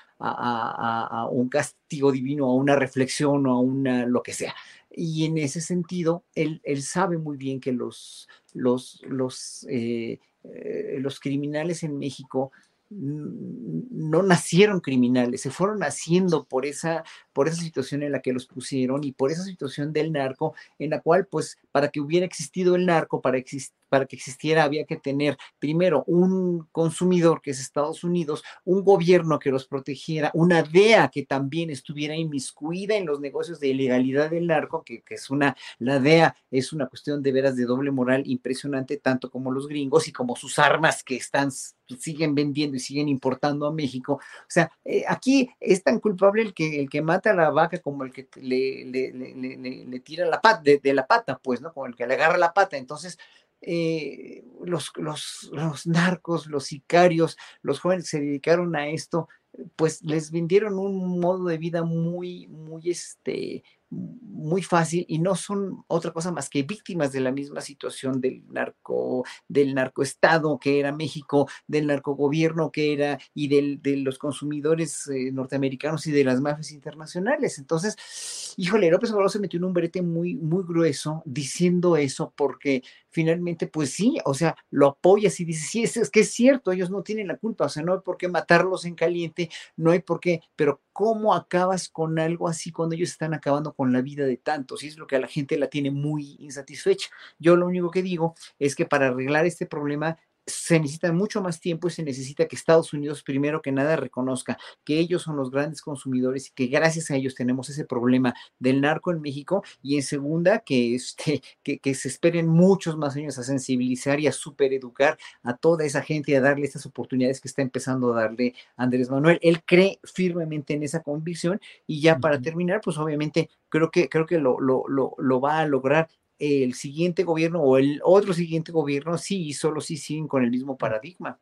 [1.32, 4.56] un castigo divino, a una reflexión o a una, lo que sea.
[4.90, 10.20] Y en ese sentido, él, él sabe muy bien que los, los, los eh,
[10.54, 12.52] eh, los criminales en México
[12.90, 18.46] no nacieron criminales, se fueron haciendo por esa, por esa situación en la que los
[18.46, 22.76] pusieron y por esa situación del narco, en la cual, pues, para que hubiera existido
[22.76, 23.42] el narco, para,
[23.90, 29.40] para que existiera, había que tener primero un consumidor, que es Estados Unidos, un gobierno
[29.40, 34.48] que los protegiera, una DEA que también estuviera inmiscuida en los negocios de ilegalidad del
[34.48, 38.24] narco, que, que es una, la DEA es una cuestión de veras de doble moral
[38.26, 41.52] impresionante, tanto como los gringos y como sus armas que están
[42.00, 44.14] siguen vendiendo y siguen importando a México.
[44.14, 47.80] O sea, eh, aquí es tan culpable el que, el que mata a la vaca
[47.80, 51.62] como el que le, le, le, le tira la pata, de, de, la pata, pues,
[51.62, 51.74] ¿no?
[51.74, 52.78] Como el que le agarra la pata.
[52.78, 53.18] Entonces,
[53.62, 59.28] eh, los, los, los narcos, los sicarios, los jóvenes que se dedicaron a esto,
[59.76, 65.84] pues les vendieron un modo de vida muy, muy, este, muy fácil y no son
[65.88, 70.92] otra cosa más que víctimas de la misma situación del narco, del narcoestado que era
[70.92, 76.42] México, del narcogobierno que era y del, de los consumidores eh, norteamericanos y de las
[76.42, 77.58] mafias internacionales.
[77.58, 82.84] Entonces, híjole, López Obrador se metió en un brete muy, muy grueso diciendo eso porque
[83.16, 86.90] finalmente, pues sí, o sea, lo apoyas y dices, sí, es, que es cierto, ellos
[86.90, 90.00] no tienen la culpa, o sea, no hay por qué matarlos en caliente, no hay
[90.00, 94.26] por qué, pero ¿cómo acabas con algo así cuando ellos están acabando con la vida
[94.26, 94.84] de tantos?
[94.84, 97.10] Y es lo que a la gente la tiene muy insatisfecha.
[97.40, 101.60] Yo lo único que digo es que para arreglar este problema se necesita mucho más
[101.60, 105.50] tiempo y se necesita que Estados Unidos, primero que nada, reconozca que ellos son los
[105.50, 109.64] grandes consumidores y que gracias a ellos tenemos ese problema del narco en México.
[109.82, 114.28] Y en segunda, que, este, que, que se esperen muchos más años a sensibilizar y
[114.28, 118.22] a supereducar a toda esa gente y a darle estas oportunidades que está empezando a
[118.22, 119.40] darle Andrés Manuel.
[119.42, 124.26] Él cree firmemente en esa convicción y ya para terminar, pues obviamente creo que, creo
[124.26, 126.08] que lo, lo, lo, lo va a lograr
[126.40, 130.52] el siguiente gobierno o el otro siguiente gobierno sí y solo sí siguen con el
[130.52, 131.40] mismo paradigma.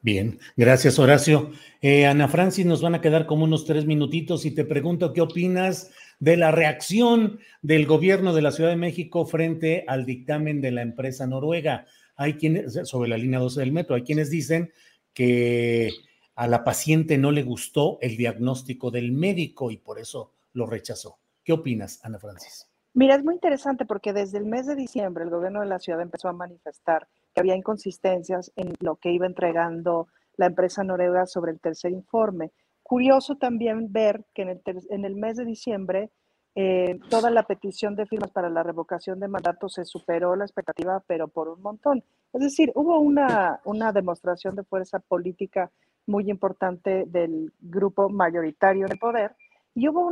[0.00, 1.52] Bien, gracias Horacio.
[1.80, 5.20] Eh, Ana Francis, nos van a quedar como unos tres minutitos y te pregunto qué
[5.20, 10.72] opinas de la reacción del gobierno de la Ciudad de México frente al dictamen de
[10.72, 11.86] la empresa noruega.
[12.16, 14.72] Hay quienes, sobre la línea 12 del metro, hay quienes dicen
[15.14, 15.90] que
[16.34, 21.18] a la paciente no le gustó el diagnóstico del médico y por eso lo rechazó.
[21.44, 22.71] ¿Qué opinas, Ana Francis?
[22.94, 26.02] Mira, es muy interesante porque desde el mes de diciembre el gobierno de la ciudad
[26.02, 31.52] empezó a manifestar que había inconsistencias en lo que iba entregando la empresa noruega sobre
[31.52, 32.52] el tercer informe.
[32.82, 36.10] Curioso también ver que en el, en el mes de diciembre
[36.54, 41.02] eh, toda la petición de firmas para la revocación de mandato se superó la expectativa,
[41.06, 42.04] pero por un montón.
[42.34, 45.70] Es decir, hubo una, una demostración de fuerza política
[46.06, 49.34] muy importante del grupo mayoritario el poder
[49.74, 50.10] y hubo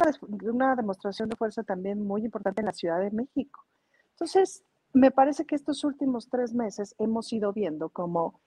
[0.53, 3.67] una, demostración de fuerza también muy importante en la Ciudad de México.
[4.11, 8.41] Entonces, me parece que estos últimos tres meses hemos ido viendo cómo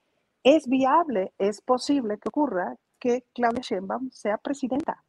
[0.44, 5.04] es viable, es posible que ocurra que Claudia Sheinbaum sea presidenta.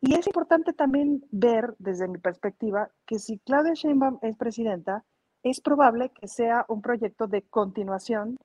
[0.00, 5.04] Y es importante también ver desde mi perspectiva que si Claudia Sheinbaum es presidenta,
[5.42, 8.38] es probable que sea un proyecto de continuación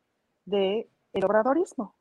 [0.45, 1.96] del el obradorismo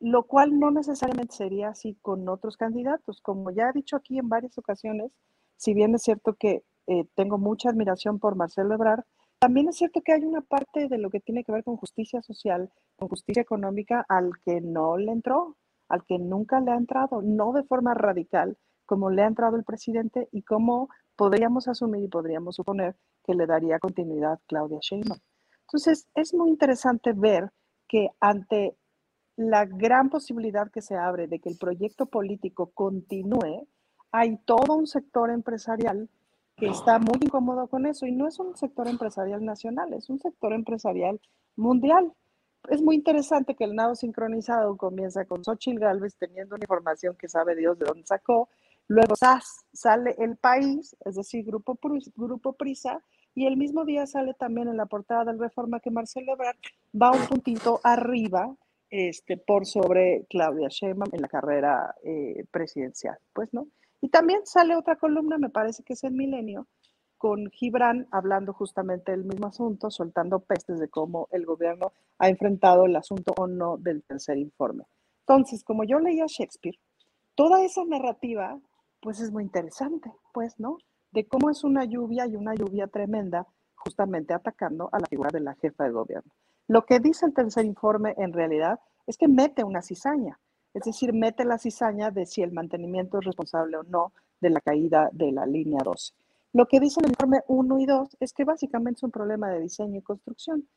[0.00, 3.20] lo cual no necesariamente sería así con otros candidatos.
[3.20, 5.12] Como ya he dicho aquí en varias ocasiones,
[5.56, 9.04] si bien es cierto que eh, tengo mucha admiración por Marcelo Ebrard,
[9.38, 12.22] también es cierto que hay una parte de lo que tiene que ver con justicia
[12.22, 15.56] social, con justicia económica, al que no le entró,
[15.88, 19.64] al que nunca le ha entrado, no de forma radical, como le ha entrado el
[19.64, 25.20] presidente y como podríamos asumir y podríamos suponer que le daría continuidad Claudia Sheinbaum.
[25.62, 27.50] Entonces, es muy interesante ver
[27.88, 28.76] que ante
[29.36, 33.66] la gran posibilidad que se abre de que el proyecto político continúe,
[34.10, 36.08] hay todo un sector empresarial
[36.56, 38.06] que está muy incómodo con eso.
[38.06, 41.20] Y no es un sector empresarial nacional, es un sector empresarial
[41.54, 42.12] mundial.
[42.70, 47.28] Es muy interesante que el nado sincronizado comienza con Xochitl Galvez teniendo una información que
[47.28, 48.48] sabe Dios de dónde sacó,
[48.88, 51.78] luego SAS, sale El País, es decir, Grupo,
[52.16, 53.02] Grupo Prisa,
[53.34, 56.56] y el mismo día sale también en la portada del Reforma que Marcelo Ebrard
[57.00, 58.56] va un puntito arriba
[58.90, 63.68] este, por sobre Claudia Sheinbaum en la carrera eh, presidencial, pues, ¿no?
[64.00, 66.66] Y también sale otra columna, me parece que es el Milenio,
[67.18, 72.84] con Gibran hablando justamente del mismo asunto, soltando pestes de cómo el gobierno ha enfrentado
[72.84, 74.84] el asunto o no del tercer informe.
[75.20, 76.78] Entonces, como yo leía Shakespeare,
[77.34, 78.60] toda esa narrativa,
[79.00, 80.78] pues es muy interesante, pues, ¿no?
[81.10, 85.40] De cómo es una lluvia y una lluvia tremenda, justamente atacando a la figura de
[85.40, 86.32] la jefa de gobierno.
[86.68, 90.38] Lo que dice el tercer informe en realidad es que mete una cizaña,
[90.74, 94.60] es decir, mete la cizaña de si el mantenimiento es responsable o no de la
[94.60, 96.12] caída de la línea 12.
[96.52, 99.60] Lo que dice el informe 1 y 2 es que básicamente es un problema de
[99.60, 100.68] diseño y construcción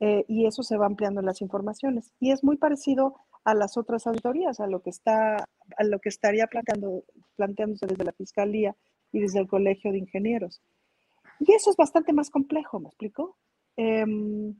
[0.00, 2.12] eh, y eso se va ampliando en las informaciones.
[2.20, 6.08] Y es muy parecido a las otras auditorías, a lo que está, a lo que
[6.08, 7.04] estaría planteando,
[7.36, 8.76] planteándose desde la Fiscalía
[9.12, 10.60] y desde el Colegio de Ingenieros.
[11.40, 13.36] Y eso es bastante más complejo, ¿me explico?
[13.76, 14.54] Em,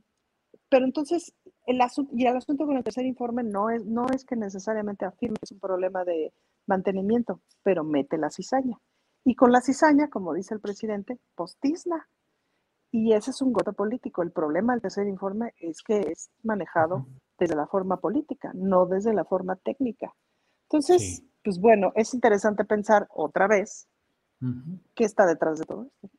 [0.69, 1.33] pero entonces,
[1.65, 5.05] el asunto, y el asunto con el tercer informe no es, no es que necesariamente
[5.05, 6.31] afirme que es un problema de
[6.67, 8.79] mantenimiento, pero mete la cizaña.
[9.25, 12.07] Y con la cizaña, como dice el presidente, postizna.
[12.91, 14.23] Y ese es un goto político.
[14.23, 17.05] El problema del tercer informe es que es manejado
[17.37, 20.13] desde la forma política, no desde la forma técnica.
[20.63, 23.87] Entonces, pues bueno, es interesante pensar otra vez
[24.95, 26.09] qué está detrás de todo esto.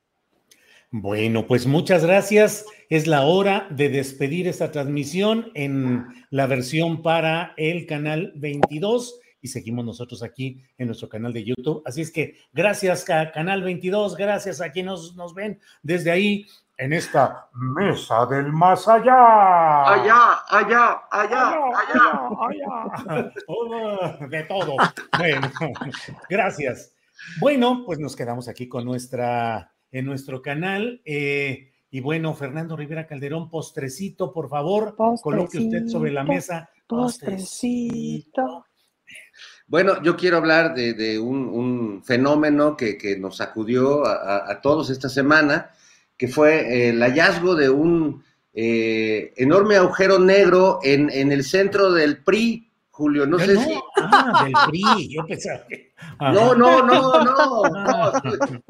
[0.93, 2.65] Bueno, pues muchas gracias.
[2.89, 9.47] Es la hora de despedir esta transmisión en la versión para el canal 22 y
[9.47, 11.81] seguimos nosotros aquí en nuestro canal de YouTube.
[11.85, 16.45] Así es que gracias a Canal 22, gracias a quienes nos, ven desde ahí
[16.77, 19.93] en esta mesa del más allá.
[19.93, 24.27] Allá, allá, allá, allá, allá.
[24.27, 24.75] de todo.
[25.17, 25.51] Bueno,
[26.29, 26.93] gracias.
[27.39, 31.01] Bueno, pues nos quedamos aquí con nuestra en nuestro canal.
[31.05, 36.69] Eh, y bueno, Fernando Rivera Calderón, postrecito, por favor, coloque usted sobre la mesa.
[36.87, 38.65] Postrecito.
[39.67, 45.71] Bueno, yo quiero hablar de, un, fenómeno que, nos sacudió a, todos esta semana,
[46.17, 48.23] que fue el hallazgo de un
[48.53, 53.25] eh, enorme agujero negro en, en el centro del PRI, Julio.
[53.25, 53.73] No sé si.
[54.11, 55.93] Ah, del PRI, yo pensaba que.
[56.19, 57.63] No, no, no, no,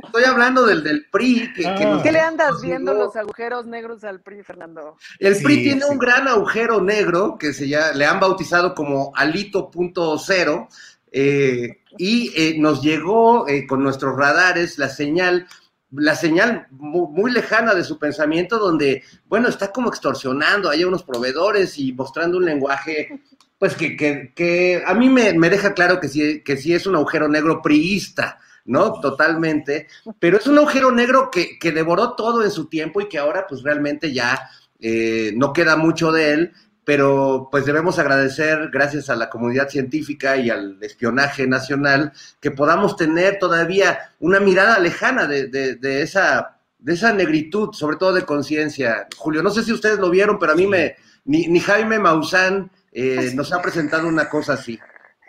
[0.03, 1.53] Estoy hablando del, del PRI.
[1.53, 1.99] Que, ah.
[2.03, 4.97] ¿Qué le andas viendo los agujeros negros al PRI, Fernando?
[5.19, 10.67] El PRI tiene un gran agujero negro que se ya, le han bautizado como Alito.0
[11.11, 15.47] eh, y eh, nos llegó eh, con nuestros radares la señal
[15.91, 21.77] la señal muy, lejana de su pensamiento, donde, bueno, está como extorsionando, hay unos proveedores
[21.77, 23.21] y mostrando un lenguaje
[23.61, 26.87] pues que, que, que a mí me, me, deja claro que sí, que sí es
[26.87, 28.99] un agujero negro priista, ¿no?
[28.99, 29.87] Totalmente,
[30.17, 33.45] pero es un agujero negro que, que devoró todo en su tiempo y que ahora
[33.47, 34.49] pues realmente ya
[34.79, 36.53] eh, no queda mucho de él,
[36.83, 42.95] pero pues debemos agradecer, gracias a la comunidad científica y al espionaje nacional, que podamos
[42.95, 48.25] tener todavía una mirada lejana de, de, de esa, de esa negritud, sobre todo de
[48.25, 49.07] conciencia.
[49.15, 50.95] Julio, no sé si ustedes lo vieron, pero a mí me,
[51.25, 54.79] ni, ni Jaime Maussan, eh, nos ha presentado una cosa así.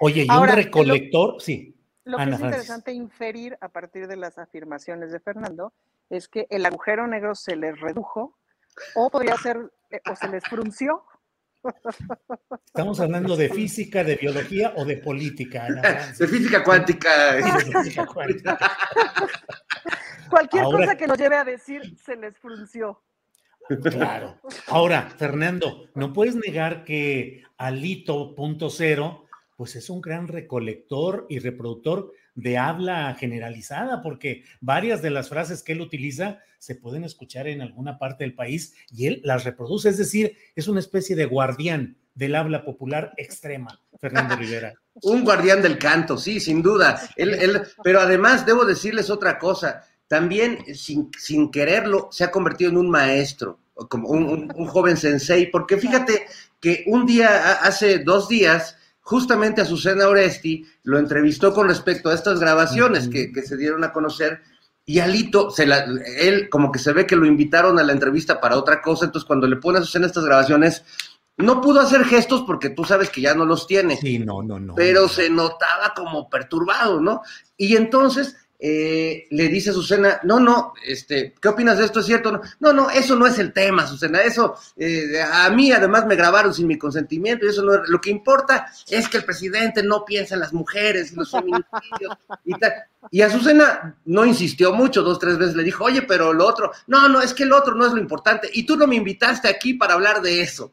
[0.01, 1.77] Oye, y un recolector, sí.
[2.05, 5.73] Lo que es interesante inferir a partir de las afirmaciones de Fernando
[6.11, 8.37] es que el agujero negro se les redujo
[8.95, 9.59] o podría ser,
[9.91, 11.05] eh, o se les frunció.
[12.67, 15.69] Estamos hablando de física, de biología o de política.
[16.19, 17.37] de física cuántica.
[20.29, 23.01] Cualquier cosa que nos lleve a decir se les frunció.
[23.83, 24.39] Claro.
[24.67, 29.25] Ahora, Fernando, no puedes negar que Alito.0,
[29.57, 35.63] pues es un gran recolector y reproductor de habla generalizada, porque varias de las frases
[35.63, 39.89] que él utiliza se pueden escuchar en alguna parte del país y él las reproduce,
[39.89, 44.75] es decir, es una especie de guardián del habla popular extrema, Fernando Rivera.
[45.03, 47.01] un guardián del canto, sí, sin duda.
[47.83, 52.91] pero además debo decirles otra cosa, también sin, sin quererlo se ha convertido en un
[52.91, 56.27] maestro como un, joven sensei, porque fíjate
[56.61, 62.15] que un día, hace dos días, justamente a Susana Oresti lo entrevistó con respecto a
[62.15, 64.43] estas grabaciones que, se dieron a conocer
[64.85, 65.87] y Alito, se la,
[66.19, 69.27] él como que se ve que lo invitaron a la entrevista para otra cosa, entonces
[69.27, 70.85] cuando le pone a Susana estas grabaciones,
[71.39, 73.97] no pudo hacer gestos porque tú sabes que ya no los tiene.
[73.97, 74.75] Sí, no, no, no.
[74.75, 77.23] Pero se notaba como perturbado, ¿no?
[77.57, 81.99] Y entonces eh, le dice a Susana, no, no, este, ¿qué opinas de esto?
[81.99, 82.41] ¿Es cierto?
[82.61, 86.55] No, no, eso no es el tema, Susana, eso, eh, a mí además me grabaron
[86.55, 90.05] sin mi consentimiento y eso no es, lo que importa es que el presidente no
[90.05, 92.73] piensa en las mujeres y los feminicidios y tal.
[93.11, 96.71] Y a Susana no insistió mucho, dos, tres veces le dijo, oye, pero lo otro,
[96.87, 99.49] no, no, es que el otro no es lo importante y tú no me invitaste
[99.49, 100.71] aquí para hablar de eso.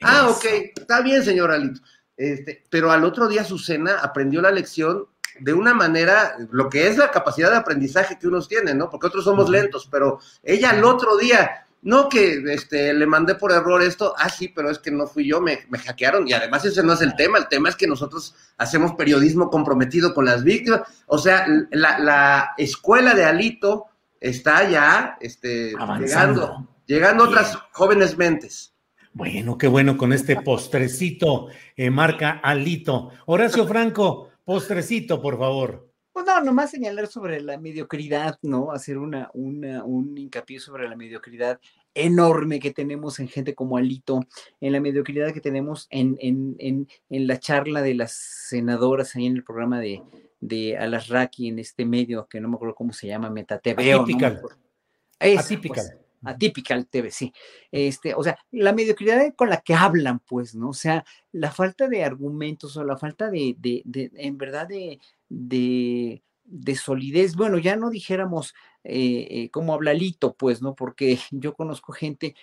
[0.00, 0.44] Ah, ok,
[0.76, 1.80] está bien, señor Alito.
[2.16, 5.08] Este, pero al otro día Susana aprendió la lección
[5.40, 8.90] de una manera, lo que es la capacidad de aprendizaje que unos tienen, ¿no?
[8.90, 13.52] Porque otros somos lentos, pero ella el otro día, no que este, le mandé por
[13.52, 16.64] error esto, ah, sí, pero es que no fui yo, me, me hackearon, y además
[16.64, 20.44] ese no es el tema, el tema es que nosotros hacemos periodismo comprometido con las
[20.44, 23.86] víctimas, o sea, la, la escuela de Alito
[24.20, 28.72] está ya este, llegando, llegando otras jóvenes mentes.
[29.14, 33.10] Bueno, qué bueno con este postrecito, eh, marca Alito.
[33.26, 35.88] Horacio Franco, Postrecito, por favor.
[36.12, 38.72] Pues no, nomás señalar sobre la mediocridad, ¿no?
[38.72, 41.58] Hacer una, una, un hincapié sobre la mediocridad.
[41.94, 44.20] enorme que tenemos en gente como Alito,
[44.60, 49.26] en la mediocridad que tenemos en, en, en, en la charla de las senadoras ahí
[49.26, 50.02] en el programa de,
[50.40, 53.94] de Alasraki, en este medio que no me acuerdo cómo se llama, MetaTV.
[53.94, 54.40] Atípical.
[54.42, 55.86] No Atípical.
[55.92, 57.32] Pues, Atípical TV, sí.
[57.70, 60.70] Este, o sea, la mediocridad con la que hablan, pues, ¿no?
[60.70, 63.82] O sea, la falta de argumentos o la falta de, de,
[64.14, 67.34] en verdad, de, de, de solidez.
[67.34, 68.54] Bueno, ya no dijéramos
[68.84, 70.74] eh, eh, como habla Lito, pues, ¿no?
[70.74, 72.34] Porque yo conozco gente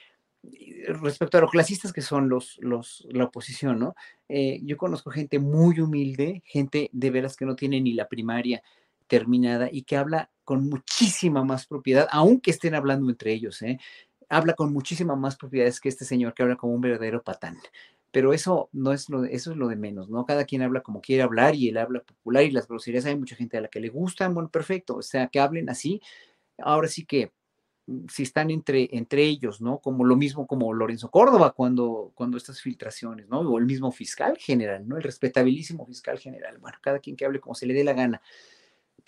[0.44, 3.96] eh, respecto a los clasistas que son los, los, la oposición, ¿no?
[4.30, 8.62] Eh, yo conozco gente muy humilde, gente de veras que no tiene ni la primaria
[9.10, 13.80] terminada y que habla con muchísima más propiedad, aunque estén hablando entre ellos, ¿eh?
[14.30, 17.58] habla con muchísima más propiedades que este señor que habla como un verdadero patán.
[18.12, 20.26] Pero eso no es lo, eso es lo de menos, ¿no?
[20.26, 23.36] Cada quien habla como quiere hablar y él habla popular y las groserías hay mucha
[23.36, 26.02] gente a la que le gustan, bueno, perfecto, o sea, que hablen así.
[26.58, 27.32] Ahora sí que
[27.88, 29.80] mm, si están entre, entre ellos, ¿no?
[29.80, 33.42] Como lo mismo como Lorenzo Córdoba cuando, cuando estas filtraciones, ¿no?
[33.42, 34.98] O el mismo fiscal general, ¿no?
[34.98, 36.58] El respetabilísimo fiscal general.
[36.60, 38.22] Bueno, cada quien que hable como se le dé la gana.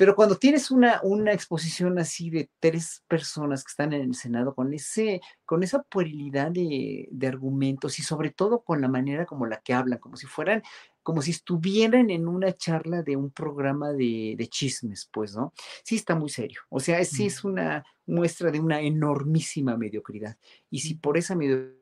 [0.02, 4.56] Pero cuando tienes una, una exposición así de tres personas que están en el Senado
[4.56, 9.46] con, ese, con esa puerilidad de, de, argumentos y sobre todo con la manera como
[9.46, 10.64] la que hablan, como si fueran,
[11.04, 15.54] como si estuvieran en una charla de un programa de, de chismes, pues, ¿no?
[15.84, 16.62] Sí está muy serio.
[16.70, 20.36] O sea, sí es una muestra de una enormísima mediocridad.
[20.72, 21.78] Y si por esa mediocridad...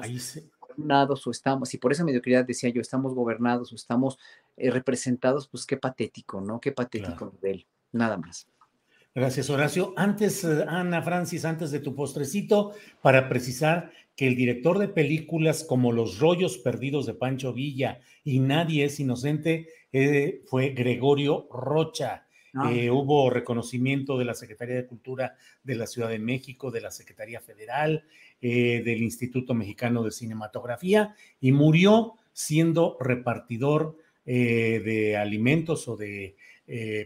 [0.00, 4.18] Ahí se, gobernados o estamos, y por esa mediocridad decía yo, estamos gobernados o estamos
[4.56, 6.60] eh, representados, pues qué patético, ¿no?
[6.60, 7.32] Qué patético claro.
[7.40, 8.46] nivel, nada más.
[9.14, 9.94] Gracias, Horacio.
[9.96, 15.62] Antes, uh, Ana Francis, antes de tu postrecito, para precisar que el director de películas
[15.62, 22.23] como Los rollos perdidos de Pancho Villa y Nadie es inocente eh, fue Gregorio Rocha.
[22.70, 26.92] Eh, hubo reconocimiento de la Secretaría de Cultura de la Ciudad de México, de la
[26.92, 28.04] Secretaría Federal,
[28.40, 36.36] eh, del Instituto Mexicano de Cinematografía y murió siendo repartidor eh, de alimentos o de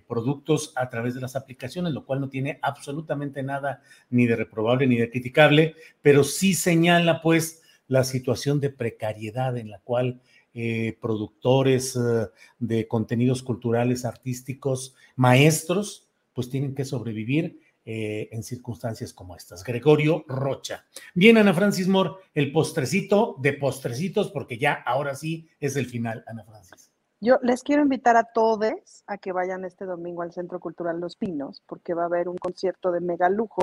[0.06, 4.86] productos a través de las aplicaciones, lo cual no tiene absolutamente nada ni de reprobable
[4.86, 10.20] ni de criticable, pero sí señala pues la situación de precariedad en la cual
[10.60, 12.26] eh, productores eh,
[12.58, 19.62] de contenidos culturales, artísticos, maestros, pues tienen que sobrevivir eh, en circunstancias como estas.
[19.62, 20.84] Gregorio Rocha.
[21.14, 26.24] Bien, Ana Francis Moore, el postrecito de postrecitos, porque ya ahora sí es el final,
[26.26, 26.90] Ana Francis.
[27.20, 31.14] Yo les quiero invitar a todos a que vayan este domingo al Centro Cultural Los
[31.14, 33.62] Pinos, porque va a haber un concierto de mega lujo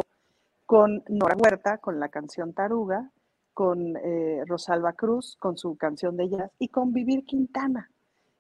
[0.66, 3.12] con Nora Huerta, con la canción Taruga,
[3.56, 7.90] con eh, Rosalba Cruz, con su canción de jazz, y con Vivir Quintana.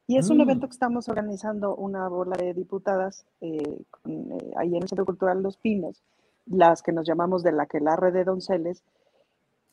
[0.07, 0.33] Y es mm.
[0.33, 4.89] un evento que estamos organizando una bola de diputadas eh, con, eh, ahí en el
[4.89, 6.03] Centro Cultural Los Pinos,
[6.45, 8.83] las que nos llamamos de la que la red de Donceles,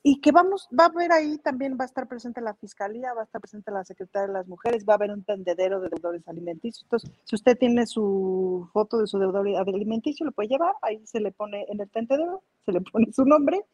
[0.05, 3.23] y que vamos, va a haber ahí también, va a estar presente la Fiscalía, va
[3.23, 6.27] a estar presente la Secretaría de las Mujeres, va a haber un tendedero de deudores
[6.27, 6.85] alimenticios.
[6.85, 11.21] Entonces, si usted tiene su foto de su deudor alimenticio, lo puede llevar, ahí se
[11.21, 13.65] le pone en el tendedero, se le pone su nombre,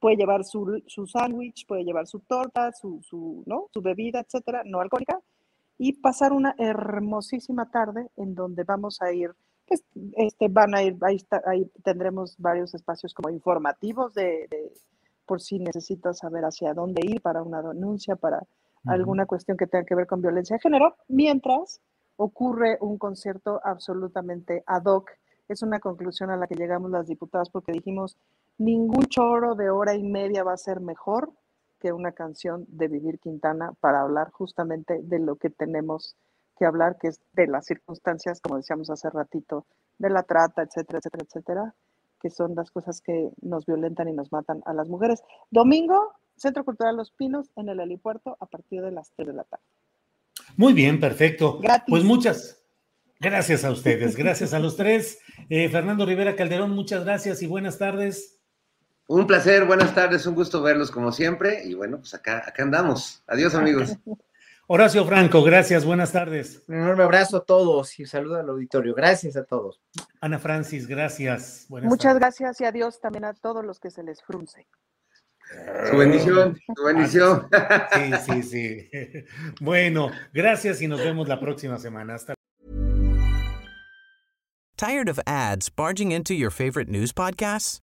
[0.00, 3.68] puede llevar su, su sándwich, puede llevar su torta, su, su, ¿no?
[3.72, 5.20] su bebida, etcétera, no alcohólica,
[5.78, 9.34] y pasar una hermosísima tarde en donde vamos a ir
[9.66, 9.82] pues,
[10.16, 14.72] este, van a ir, ahí, está, ahí tendremos varios espacios como informativos de, de
[15.26, 18.92] por si necesitas saber hacia dónde ir para una denuncia, para uh -huh.
[18.92, 21.80] alguna cuestión que tenga que ver con violencia de género, mientras
[22.16, 25.10] ocurre un concierto absolutamente ad hoc.
[25.48, 28.16] Es una conclusión a la que llegamos las diputadas porque dijimos,
[28.58, 31.32] ningún choro de hora y media va a ser mejor
[31.80, 36.16] que una canción de Vivir Quintana para hablar justamente de lo que tenemos
[36.58, 39.66] que hablar, que es de las circunstancias, como decíamos hace ratito,
[39.98, 41.74] de la trata, etcétera, etcétera, etcétera
[42.24, 45.22] que son las cosas que nos violentan y nos matan a las mujeres.
[45.50, 49.44] Domingo, Centro Cultural Los Pinos, en el helipuerto, a partir de las 3 de la
[49.44, 49.62] tarde.
[50.56, 51.58] Muy bien, perfecto.
[51.60, 51.84] Gratis.
[51.86, 52.64] Pues muchas
[53.20, 55.18] gracias a ustedes, gracias a los tres.
[55.50, 58.33] Eh, Fernando Rivera Calderón, muchas gracias y buenas tardes.
[59.06, 61.62] Un placer, buenas tardes, un gusto verlos como siempre.
[61.64, 63.22] Y bueno, pues acá, acá andamos.
[63.26, 63.96] Adiós, amigos.
[64.66, 66.62] Horacio Franco, gracias, buenas tardes.
[66.68, 68.94] Un enorme abrazo a todos y saludo al auditorio.
[68.94, 69.82] Gracias a todos.
[70.22, 71.66] Ana Francis, gracias.
[71.68, 72.20] Buenas Muchas tardes.
[72.20, 74.66] gracias y adiós también a todos los que se les frunce.
[75.90, 77.48] Su bendición, su bendición.
[77.92, 78.88] Sí, sí, sí.
[79.60, 82.14] Bueno, gracias y nos vemos la próxima semana.
[82.14, 82.34] Hasta
[84.78, 87.83] Tired of ads barging into your favorite news podcasts?